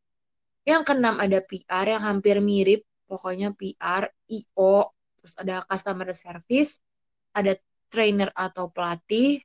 [0.69, 6.85] Yang keenam ada PR yang hampir mirip, pokoknya PR, IO, terus ada customer service,
[7.33, 7.57] ada
[7.89, 9.41] trainer atau pelatih.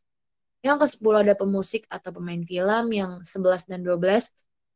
[0.63, 2.85] Yang ke-10 ada pemusik atau pemain film.
[2.91, 4.27] Yang 11 dan 12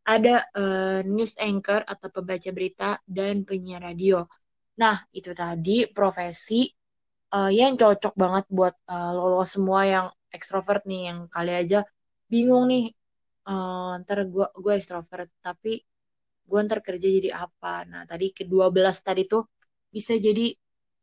[0.08, 4.24] ada uh, news anchor atau pembaca berita dan penyiar radio.
[4.82, 6.70] Nah, itu tadi profesi
[7.34, 11.82] uh, yang cocok banget buat uh, lo, semua yang ekstrovert nih, yang kali aja
[12.32, 12.86] bingung nih,
[13.50, 15.82] uh, ntar gue gue ekstrovert, tapi
[16.48, 17.84] gue ntar kerja jadi apa.
[17.90, 19.44] Nah, tadi ke-12 tadi tuh
[19.90, 20.54] bisa jadi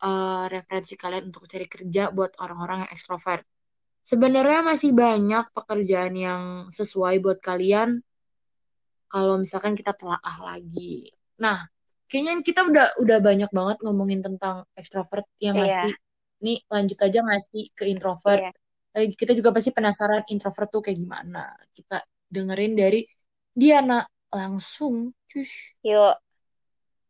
[0.07, 3.45] uh, referensi kalian untuk cari kerja buat orang-orang yang ekstrovert.
[4.05, 8.05] Sebenarnya masih banyak pekerjaan yang sesuai buat kalian
[9.09, 11.09] kalau misalkan kita telaah lagi.
[11.41, 11.65] Nah,
[12.11, 15.83] kayaknya kita udah udah banyak banget ngomongin tentang ekstrovert ya nggak Iya.
[15.89, 15.95] sih?
[16.45, 18.41] Nih lanjut aja nggak sih ke introvert?
[18.41, 18.51] Iya.
[18.95, 21.51] Eh, kita juga pasti penasaran introvert tuh kayak gimana.
[21.75, 21.99] Kita
[22.31, 23.03] dengerin dari
[23.51, 25.11] Diana langsung.
[25.27, 25.75] Cus.
[25.83, 26.15] Yuk.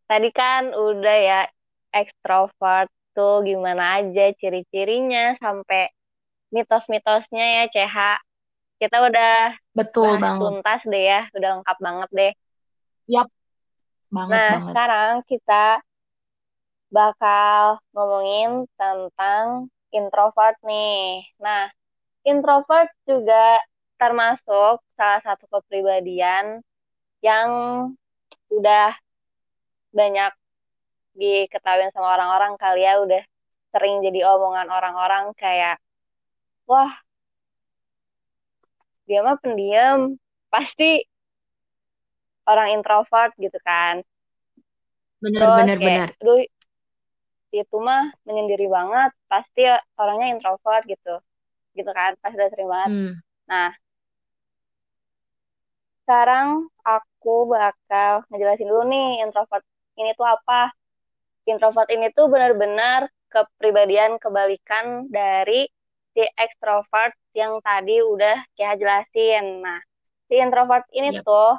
[0.05, 1.41] Tadi kan udah ya
[1.93, 5.89] ekstrovert tuh gimana aja ciri-cirinya sampai
[6.53, 7.97] mitos-mitosnya ya CH.
[8.81, 10.41] Kita udah Betul banget.
[10.41, 12.33] tuntas deh ya, udah lengkap banget deh.
[13.11, 13.29] Yap.
[14.17, 14.71] Banget Nah, banget.
[14.71, 15.65] sekarang kita
[16.95, 21.27] bakal ngomongin tentang introvert nih.
[21.43, 21.67] Nah,
[22.27, 23.59] introvert juga
[23.99, 26.63] termasuk salah satu kepribadian
[27.27, 27.51] yang
[28.51, 28.95] udah
[29.95, 30.33] banyak
[31.15, 33.23] diketahui sama orang-orang kali ya, udah
[33.75, 35.79] sering jadi omongan orang-orang kayak,
[36.71, 36.91] wah,
[39.07, 40.17] dia mah pendiam,
[40.53, 41.05] pasti
[42.49, 44.05] orang introvert gitu kan.
[45.23, 46.09] Bener, Terus bener, kayak, bener.
[46.21, 46.41] aduh,
[47.55, 49.63] itu mah menyendiri banget, pasti
[49.97, 51.15] orangnya introvert gitu.
[51.75, 52.91] Gitu kan, pasti udah sering banget.
[52.91, 53.13] Hmm.
[53.49, 53.71] Nah,
[56.05, 59.65] sekarang aku bakal ngejelasin dulu nih introvert
[59.97, 60.75] ini tuh apa.
[61.49, 65.69] Introvert ini tuh benar-benar kepribadian kebalikan dari
[66.15, 69.65] si extrovert yang tadi udah kayak jelasin.
[69.65, 69.81] Nah,
[70.29, 71.25] si introvert ini Yap.
[71.27, 71.59] tuh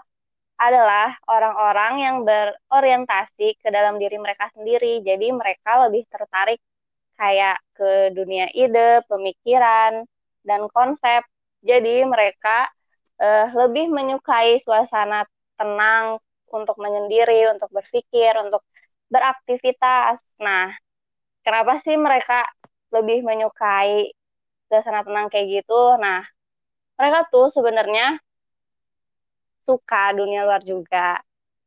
[0.56, 5.04] adalah orang-orang yang berorientasi ke dalam diri mereka sendiri.
[5.04, 6.60] Jadi mereka lebih tertarik
[7.20, 10.08] kayak ke dunia ide, pemikiran,
[10.48, 11.24] dan konsep.
[11.66, 12.70] Jadi mereka
[13.20, 15.28] uh, lebih menyukai suasana
[15.60, 16.20] tenang
[16.52, 18.64] untuk menyendiri, untuk berpikir, untuk
[19.12, 20.20] beraktivitas.
[20.40, 20.72] Nah,
[21.44, 22.48] kenapa sih mereka
[22.96, 24.12] lebih menyukai
[24.72, 26.00] suasana tenang kayak gitu?
[26.00, 26.24] Nah,
[26.96, 28.20] mereka tuh sebenarnya
[29.66, 31.20] suka dunia luar juga.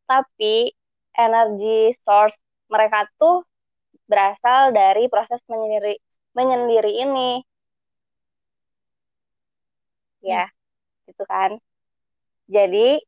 [0.08, 0.72] Tapi
[1.18, 2.38] energi source
[2.70, 3.44] mereka tuh
[4.08, 6.00] berasal dari proses menyendiri
[6.32, 7.30] menyendiri ini.
[10.22, 10.54] Ya, hmm.
[11.12, 11.50] gitu kan.
[12.48, 12.98] Jadi,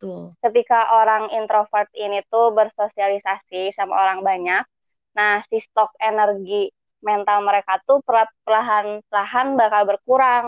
[0.00, 0.34] Tuh.
[0.42, 4.64] ketika orang introvert ini tuh bersosialisasi sama orang banyak,
[5.14, 8.02] nah si stok energi mental mereka tuh
[8.44, 10.46] perlahan-lahan bakal berkurang.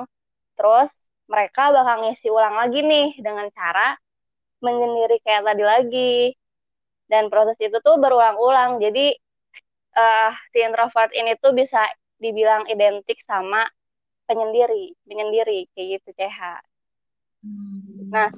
[0.59, 0.91] Terus
[1.33, 3.97] mereka bakal ngisi ulang lagi nih dengan cara
[4.61, 6.15] menyendiri kayak tadi lagi.
[7.09, 8.81] Dan proses itu tuh berulang-ulang.
[8.85, 9.17] Jadi
[9.97, 11.89] uh, si introvert ini tuh bisa
[12.21, 13.65] dibilang identik sama
[14.29, 16.41] penyendiri, penyendiri kayak gitu CH.
[17.43, 18.13] Hmm.
[18.13, 18.31] Nah,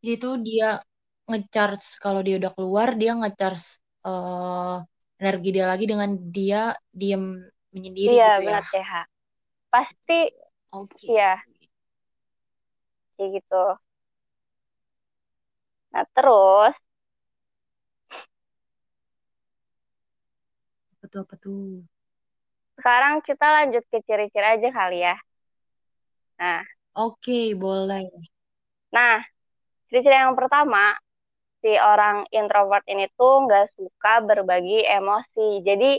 [0.00, 0.80] itu dia
[1.28, 4.80] ngecharge kalau dia udah keluar dia ngecharge uh,
[5.20, 7.40] energi dia lagi dengan dia diem
[7.72, 8.42] menyendiri iya, gitu ya.
[8.42, 8.92] Iya, benar CH.
[9.68, 10.20] Pasti
[10.68, 10.92] Oke.
[10.92, 11.16] Okay.
[11.16, 11.32] Iya.
[13.18, 13.64] Kayak gitu.
[15.92, 16.74] Nah, terus
[21.02, 21.82] betul betul.
[22.78, 25.18] Sekarang kita lanjut ke ciri-ciri aja kali ya.
[26.38, 26.62] Nah.
[26.94, 28.06] Oke, okay, boleh.
[28.94, 29.18] Nah,
[29.90, 30.94] ciri-ciri yang pertama,
[31.62, 35.62] si orang introvert ini tuh nggak suka berbagi emosi.
[35.66, 35.98] Jadi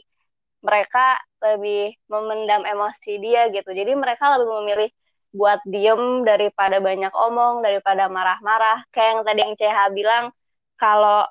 [0.63, 3.71] mereka lebih memendam emosi dia gitu.
[3.71, 4.89] Jadi mereka lebih memilih
[5.29, 8.85] buat diem daripada banyak omong, daripada marah-marah.
[8.93, 10.25] Kayak yang tadi yang CH bilang,
[10.81, 11.27] kalau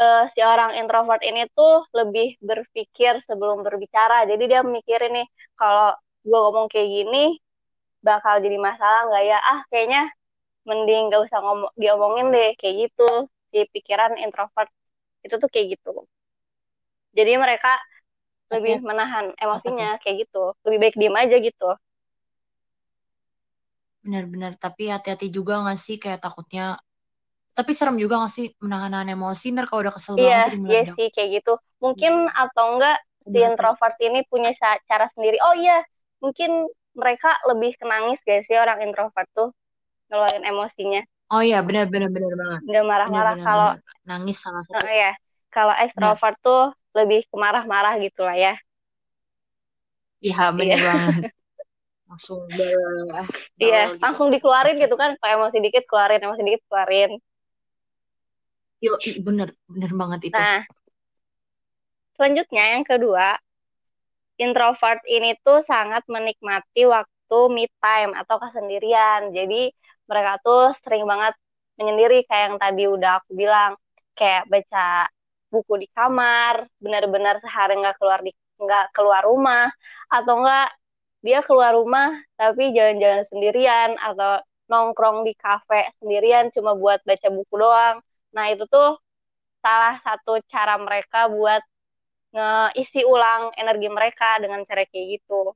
[0.00, 4.24] uh, si orang introvert ini tuh lebih berpikir sebelum berbicara.
[4.28, 7.40] Jadi dia mikirin nih, kalau gue ngomong kayak gini,
[8.04, 9.38] bakal jadi masalah nggak ya?
[9.40, 10.02] Ah, kayaknya
[10.68, 13.08] mending gak usah ngomong diomongin deh kayak gitu.
[13.52, 14.70] Di pikiran introvert
[15.26, 16.04] itu tuh kayak gitu.
[17.16, 17.72] Jadi mereka
[18.50, 20.54] lebih menahan emosinya kayak gitu.
[20.66, 21.70] Lebih baik diem aja gitu.
[24.00, 26.80] Benar-benar, tapi hati-hati juga gak sih kayak takutnya
[27.50, 31.06] tapi serem juga gak sih menahan emosi ntar kalau udah kesel iya, banget Iya sih
[31.12, 31.52] kayak gitu.
[31.82, 32.42] Mungkin hmm.
[32.48, 32.96] atau enggak
[33.28, 34.50] si introvert ini punya
[34.88, 35.36] cara sendiri.
[35.44, 35.84] Oh iya,
[36.24, 39.52] mungkin mereka lebih kenangis gak sih orang introvert tuh
[40.08, 41.02] ngeluarin emosinya.
[41.30, 42.60] Oh iya, benar benar benar banget.
[42.66, 43.70] Nggak marah-marah kalau
[44.02, 44.82] nangis salah satu.
[44.82, 45.12] Oh iya,
[45.52, 46.46] kalau ekstrovert nah.
[46.46, 46.62] tuh
[46.96, 48.54] lebih kemarah-marah gitu lah ya.
[50.24, 50.90] Iya, benar iya.
[50.90, 51.22] banget.
[52.10, 53.24] Langsung bawah.
[53.62, 54.02] Iya, gitu.
[54.02, 55.14] langsung dikeluarin gitu kan.
[55.22, 57.10] Kalau emosi dikit keluarin, emosi dikit keluarin.
[58.82, 60.34] Yo, bener, bener banget itu.
[60.34, 60.66] Nah,
[62.18, 63.38] selanjutnya yang kedua,
[64.40, 69.30] introvert ini tuh sangat menikmati waktu me time atau kesendirian.
[69.30, 69.70] Jadi
[70.10, 71.36] mereka tuh sering banget
[71.78, 73.72] menyendiri kayak yang tadi udah aku bilang,
[74.18, 75.06] kayak baca
[75.52, 79.66] buku di kamar benar-benar sehari nggak keluar di nggak keluar rumah
[80.12, 80.68] atau enggak
[81.26, 82.08] dia keluar rumah
[82.40, 87.96] tapi jalan-jalan sendirian atau nongkrong di kafe sendirian cuma buat baca buku doang.
[88.36, 88.88] Nah itu tuh
[89.64, 91.62] salah satu cara mereka buat
[92.34, 95.54] ngeisi ulang energi mereka dengan cara kayak gitu.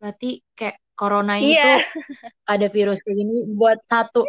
[0.00, 1.64] Berarti kayak corona ini Iya.
[1.64, 1.76] tuh
[2.52, 4.20] ada virus gini buat satu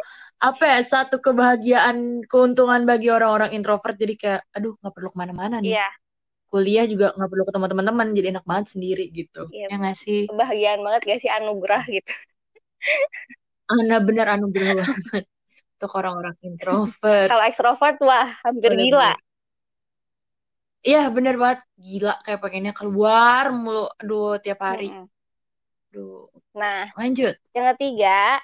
[0.49, 1.97] apa ya satu kebahagiaan
[2.31, 3.95] keuntungan bagi orang-orang introvert.
[4.03, 5.75] Jadi kayak aduh nggak perlu ke mana-mana nih.
[5.75, 5.85] Iya,
[6.51, 9.47] kuliah juga nggak perlu ketemu teman-teman jadi enak banget sendiri gitu.
[9.55, 9.71] Iya.
[9.71, 10.21] ya nggak sih?
[10.27, 11.31] Kebahagiaan banget gak sih?
[11.31, 12.11] Anugerah gitu.
[13.71, 15.25] Ana bener anugerah banget.
[15.79, 17.29] Untuk orang-orang introvert.
[17.31, 19.11] Kalau ekstrovert wah hampir Bener, gila.
[20.83, 21.59] Iya bener banget.
[21.79, 23.87] Gila kayak pengennya keluar mulu.
[23.97, 24.91] Aduh tiap hari.
[24.91, 25.07] Mm-mm.
[25.89, 26.27] aduh.
[26.51, 27.33] Nah, lanjut.
[27.55, 28.43] yang ketiga,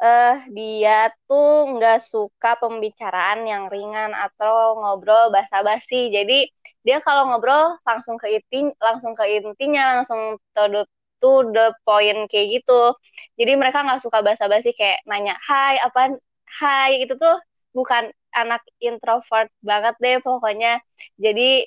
[0.00, 6.08] eh dia tuh nggak suka pembicaraan yang ringan atau ngobrol basa-basi.
[6.08, 6.48] Jadi
[6.86, 10.82] dia kalau ngobrol langsung ke inti, langsung ke intinya, langsung to the,
[11.20, 12.92] to the point kayak gitu.
[13.40, 16.14] Jadi mereka nggak suka basa-basi kayak nanya, hai apa,
[16.60, 17.34] hai itu tuh
[17.76, 20.78] bukan anak introvert banget deh pokoknya.
[21.18, 21.66] Jadi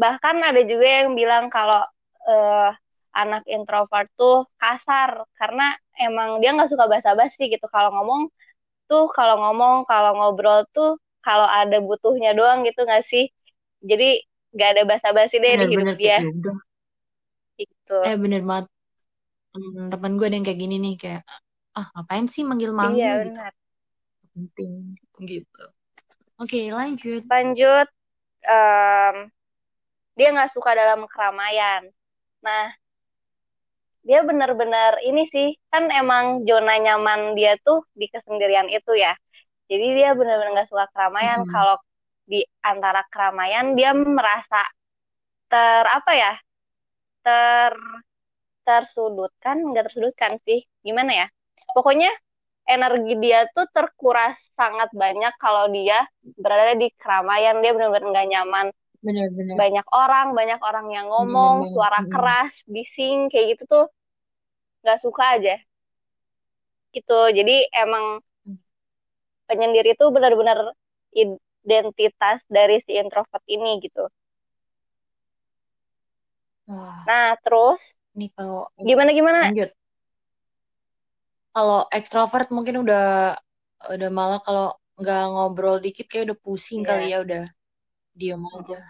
[0.00, 1.80] bahkan ada juga yang bilang kalau
[2.28, 2.70] eh,
[3.20, 8.22] anak introvert tuh kasar karena emang dia nggak suka basa-basi gitu kalau ngomong
[8.90, 10.90] tuh kalau ngomong kalau ngobrol tuh
[11.26, 13.24] kalau ada butuhnya doang gitu nggak sih
[13.90, 14.22] jadi
[14.54, 16.18] nggak ada basa-basi deh di hidup bener-bener dia.
[16.38, 16.56] udah
[17.58, 17.96] gitu.
[18.08, 18.66] Eh bener banget.
[19.54, 21.22] Hmm, temen gue ada yang kayak gini nih kayak
[21.78, 23.40] ah ngapain sih manggil-manggil iya gitu.
[23.40, 23.52] benar
[24.32, 24.72] penting
[25.26, 25.64] gitu.
[26.40, 27.22] Oke lanjut.
[27.30, 27.86] Lanjut
[28.46, 29.16] em,
[30.16, 31.82] dia nggak suka dalam keramaian.
[32.46, 32.72] Nah
[34.00, 39.12] dia benar-benar ini sih kan emang zona nyaman dia tuh di kesendirian itu ya.
[39.70, 41.40] Jadi dia benar-benar nggak suka keramaian.
[41.44, 41.50] Mhm.
[41.52, 41.76] kalau
[42.30, 44.62] di antara keramaian dia merasa
[45.50, 46.32] ter apa ya
[47.26, 47.72] ter
[48.66, 51.26] tersudutkan nggak tersudutkan sih gimana ya
[51.74, 52.10] pokoknya
[52.70, 56.06] energi dia tuh terkuras sangat banyak kalau dia
[56.38, 58.66] berada di keramaian dia benar-benar nggak nyaman.
[59.02, 61.74] Bener-bener banyak orang banyak orang yang ngomong Bener-bener.
[61.74, 63.84] suara keras bising kayak gitu tuh
[64.86, 65.56] nggak suka aja.
[66.94, 68.22] Gitu jadi emang
[69.50, 70.58] penyendiri tuh benar-benar
[71.66, 74.04] identitas dari si introvert ini gitu.
[76.66, 77.04] Wah.
[77.08, 77.82] Nah terus
[78.18, 79.40] nih kalau gimana gimana?
[79.40, 79.70] lanjut.
[81.54, 83.04] Kalau ekstrovert mungkin udah
[83.94, 84.66] udah malah kalau
[85.00, 86.88] nggak ngobrol dikit kayak udah pusing Iya.
[86.88, 87.42] kali ya udah
[88.18, 88.80] diem aja.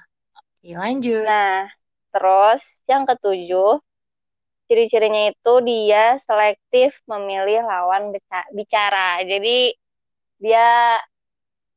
[0.61, 1.29] Oke lanjut.
[1.29, 1.69] Nah,
[2.13, 3.81] terus yang ketujuh,
[4.69, 8.05] ciri-cirinya itu dia selektif memilih lawan
[8.59, 9.21] bicara.
[9.31, 9.75] Jadi
[10.43, 10.67] dia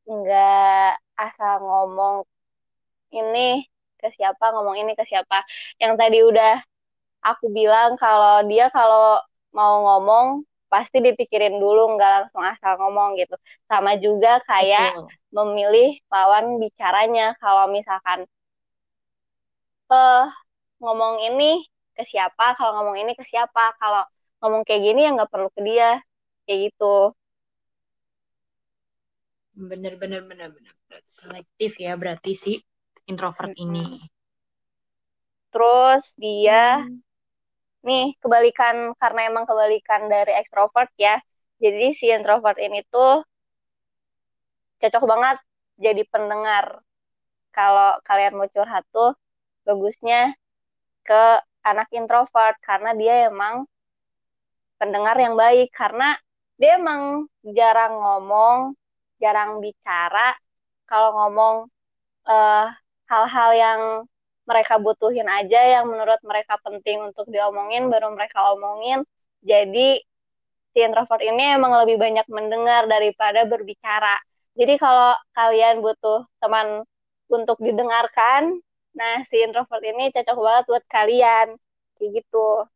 [0.09, 2.17] nggak asal ngomong
[3.19, 3.63] ini
[4.01, 5.37] ke siapa, ngomong ini ke siapa.
[5.81, 6.53] Yang tadi udah
[7.29, 9.19] aku bilang kalau dia kalau
[9.57, 10.27] mau ngomong
[10.73, 13.35] pasti dipikirin dulu, nggak langsung asal ngomong gitu.
[13.69, 17.35] Sama juga kayak betul memilih lawan bicaranya.
[17.41, 18.19] Kalau misalkan
[19.93, 20.23] eh
[20.81, 21.45] ngomong ini
[21.97, 24.01] ke siapa, kalau ngomong ini ke siapa, kalau
[24.41, 25.89] ngomong kayak gini ya nggak perlu ke dia,
[26.45, 26.85] kayak gitu.
[29.55, 30.73] Bener bener bener bener
[31.17, 32.53] selektif ya berarti si
[33.11, 33.85] introvert ini
[35.51, 37.03] Terus dia Hmm.
[37.87, 41.15] nih kebalikan karena emang kebalikan dari ekstrovert ya.
[41.63, 43.23] Jadi si introvert ini tuh
[44.81, 45.37] cocok banget
[45.85, 46.65] jadi pendengar.
[47.57, 49.11] Kalau kalian mau curhat tuh
[49.67, 50.19] bagusnya
[51.07, 51.23] ke
[51.71, 53.55] anak introvert karena dia emang
[54.79, 56.13] pendengar yang baik karena
[56.59, 57.25] dia emang
[57.57, 58.57] jarang ngomong,
[59.21, 60.36] jarang bicara.
[60.89, 61.56] Kalau ngomong
[62.30, 62.65] eh,
[63.12, 63.82] hal-hal yang
[64.43, 69.06] mereka butuhin aja yang menurut mereka penting untuk diomongin baru mereka omongin.
[69.43, 70.04] Jadi
[70.73, 74.19] si introvert ini emang lebih banyak mendengar daripada berbicara.
[74.60, 76.86] Jadi kalau kalian butuh teman
[77.32, 78.62] untuk didengarkan,
[78.94, 81.48] nah si introvert ini cocok banget buat kalian.
[81.98, 82.67] Kayak gitu.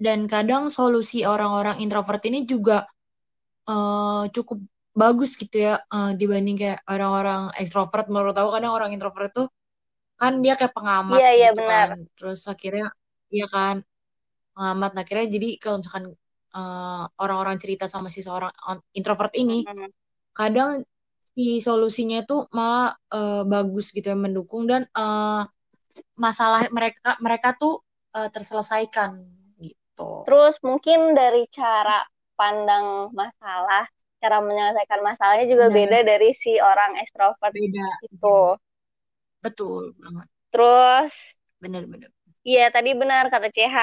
[0.00, 2.88] dan kadang solusi orang-orang introvert ini juga
[3.68, 4.58] eh, cukup
[4.96, 9.48] bagus gitu ya eh, dibanding kayak orang-orang ekstrovert menurut aku kadang orang introvert tuh
[10.20, 11.88] kan dia kayak pengamat Iya, iya gitu benar.
[11.90, 12.86] kan terus akhirnya
[13.32, 13.76] iya kan
[14.54, 16.04] pengamat nah akhirnya jadi kalau misalkan
[16.56, 18.52] eh, orang-orang cerita sama si seorang
[18.98, 19.88] introvert ini Mm.
[20.34, 20.70] kadang
[21.32, 25.42] si solusinya itu malah eh, bagus gitu ya mendukung dan eh,
[26.18, 27.80] masalah mereka mereka tuh
[28.16, 29.10] eh, terselesaikan
[29.62, 32.02] gitu Terus mungkin dari cara
[32.40, 33.84] pandang masalah
[34.20, 35.76] cara menyelesaikan masalahnya juga Benar.
[35.76, 37.88] beda dari si orang ekstrovert Beda.
[38.08, 38.40] itu.
[39.44, 40.26] Betul banget.
[40.52, 41.12] Terus,
[41.60, 42.10] Benar-benar.
[42.44, 43.76] iya tadi benar kata CH,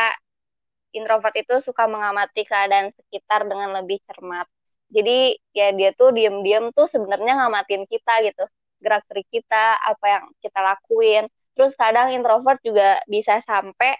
[0.93, 4.45] introvert itu suka mengamati keadaan sekitar dengan lebih cermat.
[4.89, 8.45] Jadi ya dia tuh diam-diam tuh sebenarnya ngamatin kita gitu,
[8.81, 11.25] gerak gerik kita, apa yang kita lakuin.
[11.57, 13.97] Terus kadang introvert juga bisa sampai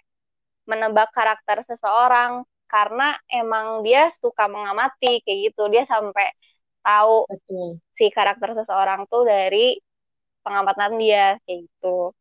[0.69, 3.03] menebak karakter seseorang karena
[3.39, 5.61] emang dia suka mengamati kayak gitu.
[5.73, 6.27] Dia sampai
[6.85, 7.79] tahu Betul.
[7.97, 9.77] si karakter seseorang tuh dari
[10.45, 12.13] pengamatan dia kayak gitu.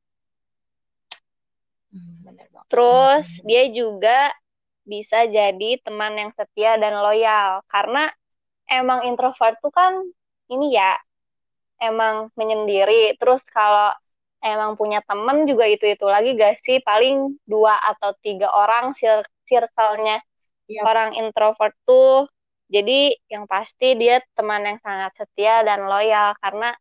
[1.90, 2.66] Hmm, banget.
[2.70, 3.46] Terus Hmm.
[3.48, 4.30] dia juga
[4.86, 8.06] bisa jadi teman yang setia dan loyal karena
[8.70, 9.94] emang introvert tuh kan
[10.52, 10.94] ini ya
[11.82, 13.16] emang menyendiri.
[13.20, 13.92] Terus kalau
[14.44, 20.22] emang punya temen juga itu-itu lagi gak sih paling dua atau tiga orang cir- circle-nya
[20.68, 20.90] Yap.
[20.90, 22.26] orang introvert tuh.
[22.74, 26.74] Jadi yang pasti dia teman yang sangat setia dan loyal karena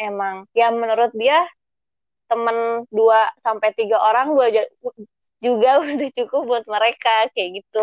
[0.00, 1.44] emang ya menurut dia
[2.30, 4.48] temen dua sampai tiga orang dua
[5.44, 7.80] juga udah cukup buat mereka kayak gitu.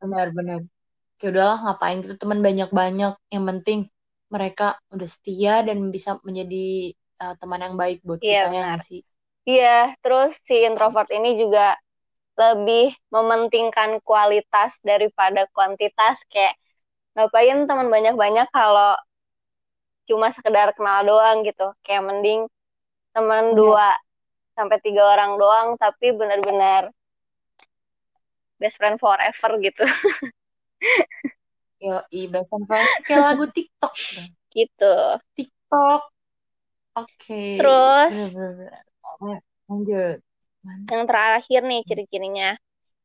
[0.00, 0.60] Benar-benar.
[1.18, 3.14] Kayak udahlah ngapain gitu teman banyak-banyak.
[3.34, 3.80] Yang penting
[4.34, 6.64] mereka udah setia dan bisa menjadi
[7.22, 8.68] uh, teman yang baik buat Iya, kita ya benar.
[8.68, 9.00] nggak sih?
[9.50, 9.68] Iya,
[10.02, 11.60] terus si introvert ini juga
[12.38, 16.56] lebih mementingkan kualitas daripada kuantitas kayak
[17.18, 18.94] ngapain teman banyak-banyak kalau
[20.06, 21.70] cuma sekedar kenal doang gitu.
[21.86, 22.50] Kayak mending
[23.14, 23.58] teman Benar.
[23.58, 23.88] dua
[24.54, 26.90] sampai tiga orang doang tapi benar-benar
[28.60, 29.84] best friend forever gitu.
[31.80, 33.94] Yo, i best friend kayak lagu TikTok.
[34.52, 34.94] gitu.
[35.34, 36.02] TikTok.
[36.98, 37.44] Oke.
[37.56, 38.72] Terus Bener-bener.
[39.22, 39.38] Oh,
[39.70, 40.18] Lanjut.
[40.90, 42.48] Yang terakhir nih ciri-cirinya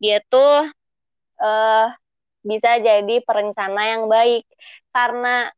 [0.01, 0.49] dia tuh
[1.43, 1.85] eh
[2.49, 4.43] bisa jadi perencana yang baik
[4.95, 5.51] karena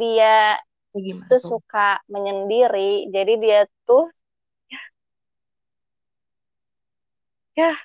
[0.00, 0.58] dia
[0.92, 1.52] Kayak gimana tuh tuh?
[1.52, 4.04] suka menyendiri jadi dia tuh
[7.56, 7.76] ya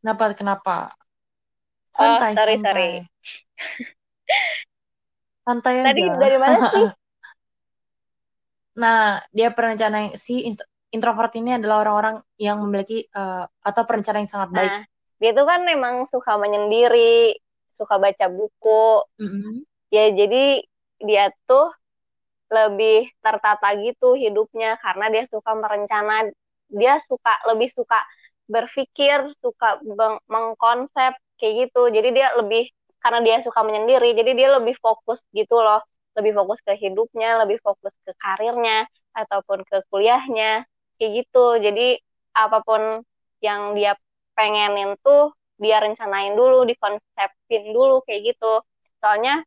[0.00, 0.24] Kenapa?
[0.38, 0.72] Kenapa?
[1.98, 2.64] oh Santai, sorry santai.
[2.64, 3.06] sorry
[5.44, 6.10] Santai tadi aja.
[6.20, 6.84] dari mana sih
[8.82, 10.34] Nah, dia perencana si
[10.90, 14.70] introvert ini adalah orang-orang yang memiliki eh, atau perencana yang sangat baik.
[14.70, 14.82] nah
[15.20, 17.36] dia tuh kan memang suka menyendiri
[17.76, 19.04] suka baca buku.
[19.20, 19.64] Mm-mm.
[19.92, 20.64] ya jadi
[21.00, 21.72] dia tuh
[22.50, 26.28] lebih tertata gitu hidupnya karena dia suka merencana.
[26.70, 27.98] Dia suka lebih suka
[28.50, 29.78] berpikir suka
[30.26, 31.82] mengkonsep kayak gitu.
[31.92, 32.68] Jadi dia lebih
[33.00, 35.80] karena dia suka menyendiri jadi dia lebih fokus gitu loh.
[36.18, 40.66] Lebih fokus ke hidupnya lebih fokus ke karirnya ataupun ke kuliahnya
[41.00, 41.86] kayak gitu jadi
[42.36, 42.82] apa pun
[43.40, 43.96] yang dia
[44.36, 45.32] pengenin tuh
[45.62, 48.60] dia rencanain dulu dikonsepin dulu kayak gitu
[49.00, 49.42] soalnya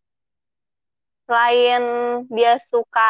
[1.27, 1.83] selain
[2.35, 3.07] dia suka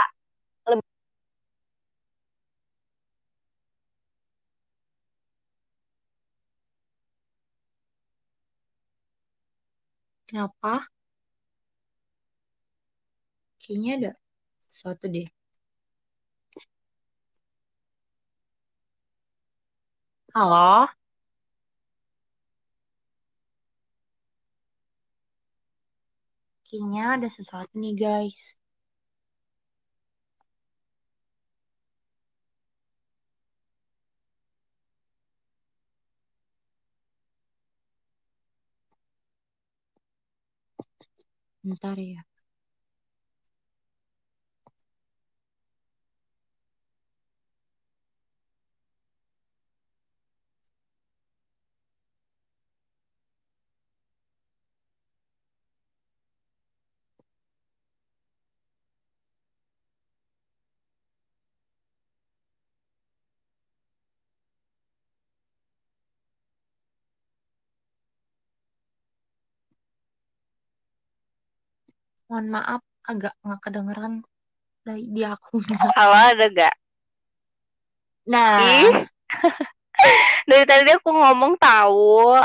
[10.27, 10.83] Kenapa?
[13.61, 14.11] Kayaknya ada
[14.69, 15.27] sesuatu deh.
[20.34, 20.88] Halo?
[26.67, 28.38] Kayaknya ada sesuatu nih, guys.
[41.63, 42.23] Bentar ya.
[72.34, 74.13] Mohon maaf, agak nggak kedengeran
[74.81, 75.77] dari di akunya.
[75.93, 76.73] halo ada gak
[78.57, 78.89] ih Nah,
[80.49, 82.41] dari tadi aku ngomong tahu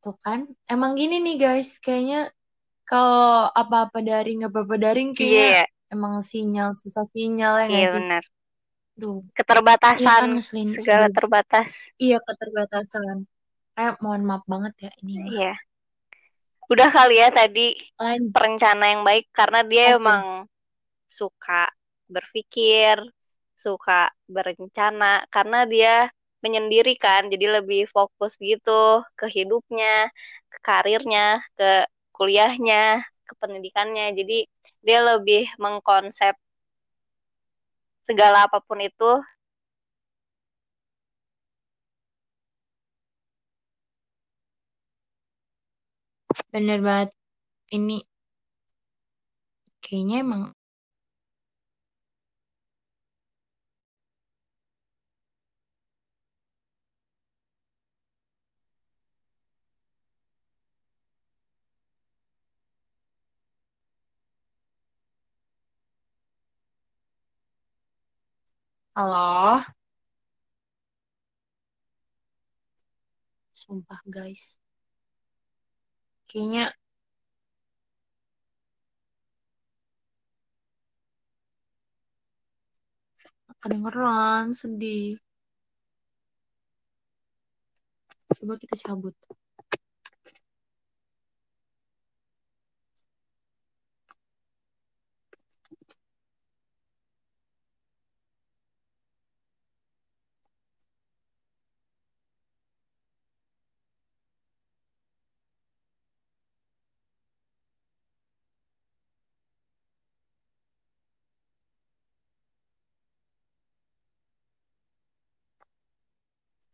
[0.00, 0.48] tuh kan.
[0.72, 1.76] Emang gini nih, guys.
[1.84, 2.32] Kayaknya
[2.88, 8.04] kalau apa-apa daring, apa-apa daring, kayaknya ya emang sinyal, susah sinyal ya nggak sih?
[8.08, 8.24] benar
[8.96, 9.20] Duh,
[10.00, 11.12] iya kan keterbatasan ngeselin, segala sebel.
[11.12, 11.70] terbatas
[12.00, 13.16] Iya, keterbatasan.
[13.76, 15.52] Eh, mohon maaf banget ya ini iya
[16.70, 18.30] udah kali ya tadi Lanjut.
[18.34, 19.98] perencana yang baik karena dia Oke.
[19.98, 20.22] emang
[21.08, 21.68] suka
[22.08, 22.96] berpikir
[23.56, 26.10] suka berencana karena dia
[26.42, 30.10] menyendiri kan jadi lebih fokus gitu ke hidupnya
[30.60, 34.12] karirnya, ke kuliahnya, ke pendidikannya.
[34.12, 34.44] Jadi
[34.84, 36.34] dia lebih mengkonsep
[38.04, 39.10] segala apa pun itu
[46.52, 47.10] bener banget.
[47.76, 47.96] Ini
[49.84, 50.42] kayaknya emang
[68.94, 69.60] halo?
[73.60, 74.60] Sumpah guys
[76.32, 76.64] kayaknya
[83.62, 85.14] kedengeran sedih.
[88.36, 89.14] Coba kita cabut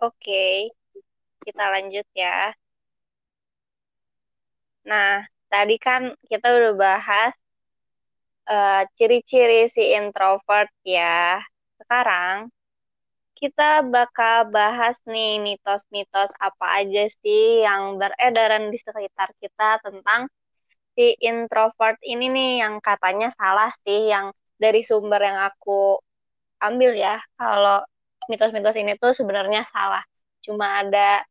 [0.00, 0.70] Oke,
[1.44, 2.54] kita lanjut ya.
[4.90, 5.22] Nah,
[5.52, 7.32] tadi kan kita udah bahas
[8.50, 11.38] uh, ciri-ciri si introvert ya.
[11.78, 12.50] Sekarang
[13.38, 20.26] kita bakal bahas nih mitos-mitos apa aja sih yang beredaran di sekitar kita tentang
[20.98, 26.02] si introvert ini nih yang katanya salah sih yang dari sumber yang aku
[26.58, 27.86] ambil ya kalau
[28.30, 30.04] mitos-mitos ini tuh sebenarnya salah.
[30.44, 31.24] Cuma ada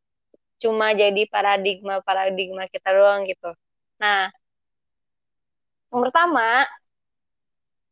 [0.57, 3.53] cuma jadi paradigma paradigma kita doang gitu.
[4.01, 4.29] Nah
[5.93, 6.67] yang pertama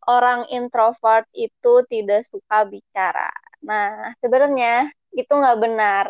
[0.05, 3.29] orang introvert itu tidak suka bicara.
[3.65, 6.05] Nah sebenarnya itu nggak benar.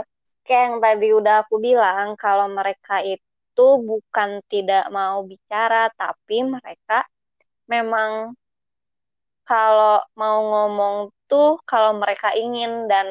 [0.46, 7.08] Kayak yang tadi udah aku bilang kalau mereka itu bukan tidak mau bicara tapi mereka
[7.66, 8.36] memang
[9.48, 10.96] kalau mau ngomong
[11.30, 13.08] tuh kalau mereka ingin dan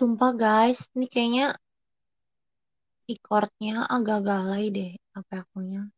[0.00, 1.46] Sumpah guys, ini kayaknya
[3.04, 5.92] recordnya agak galai deh apa akunya.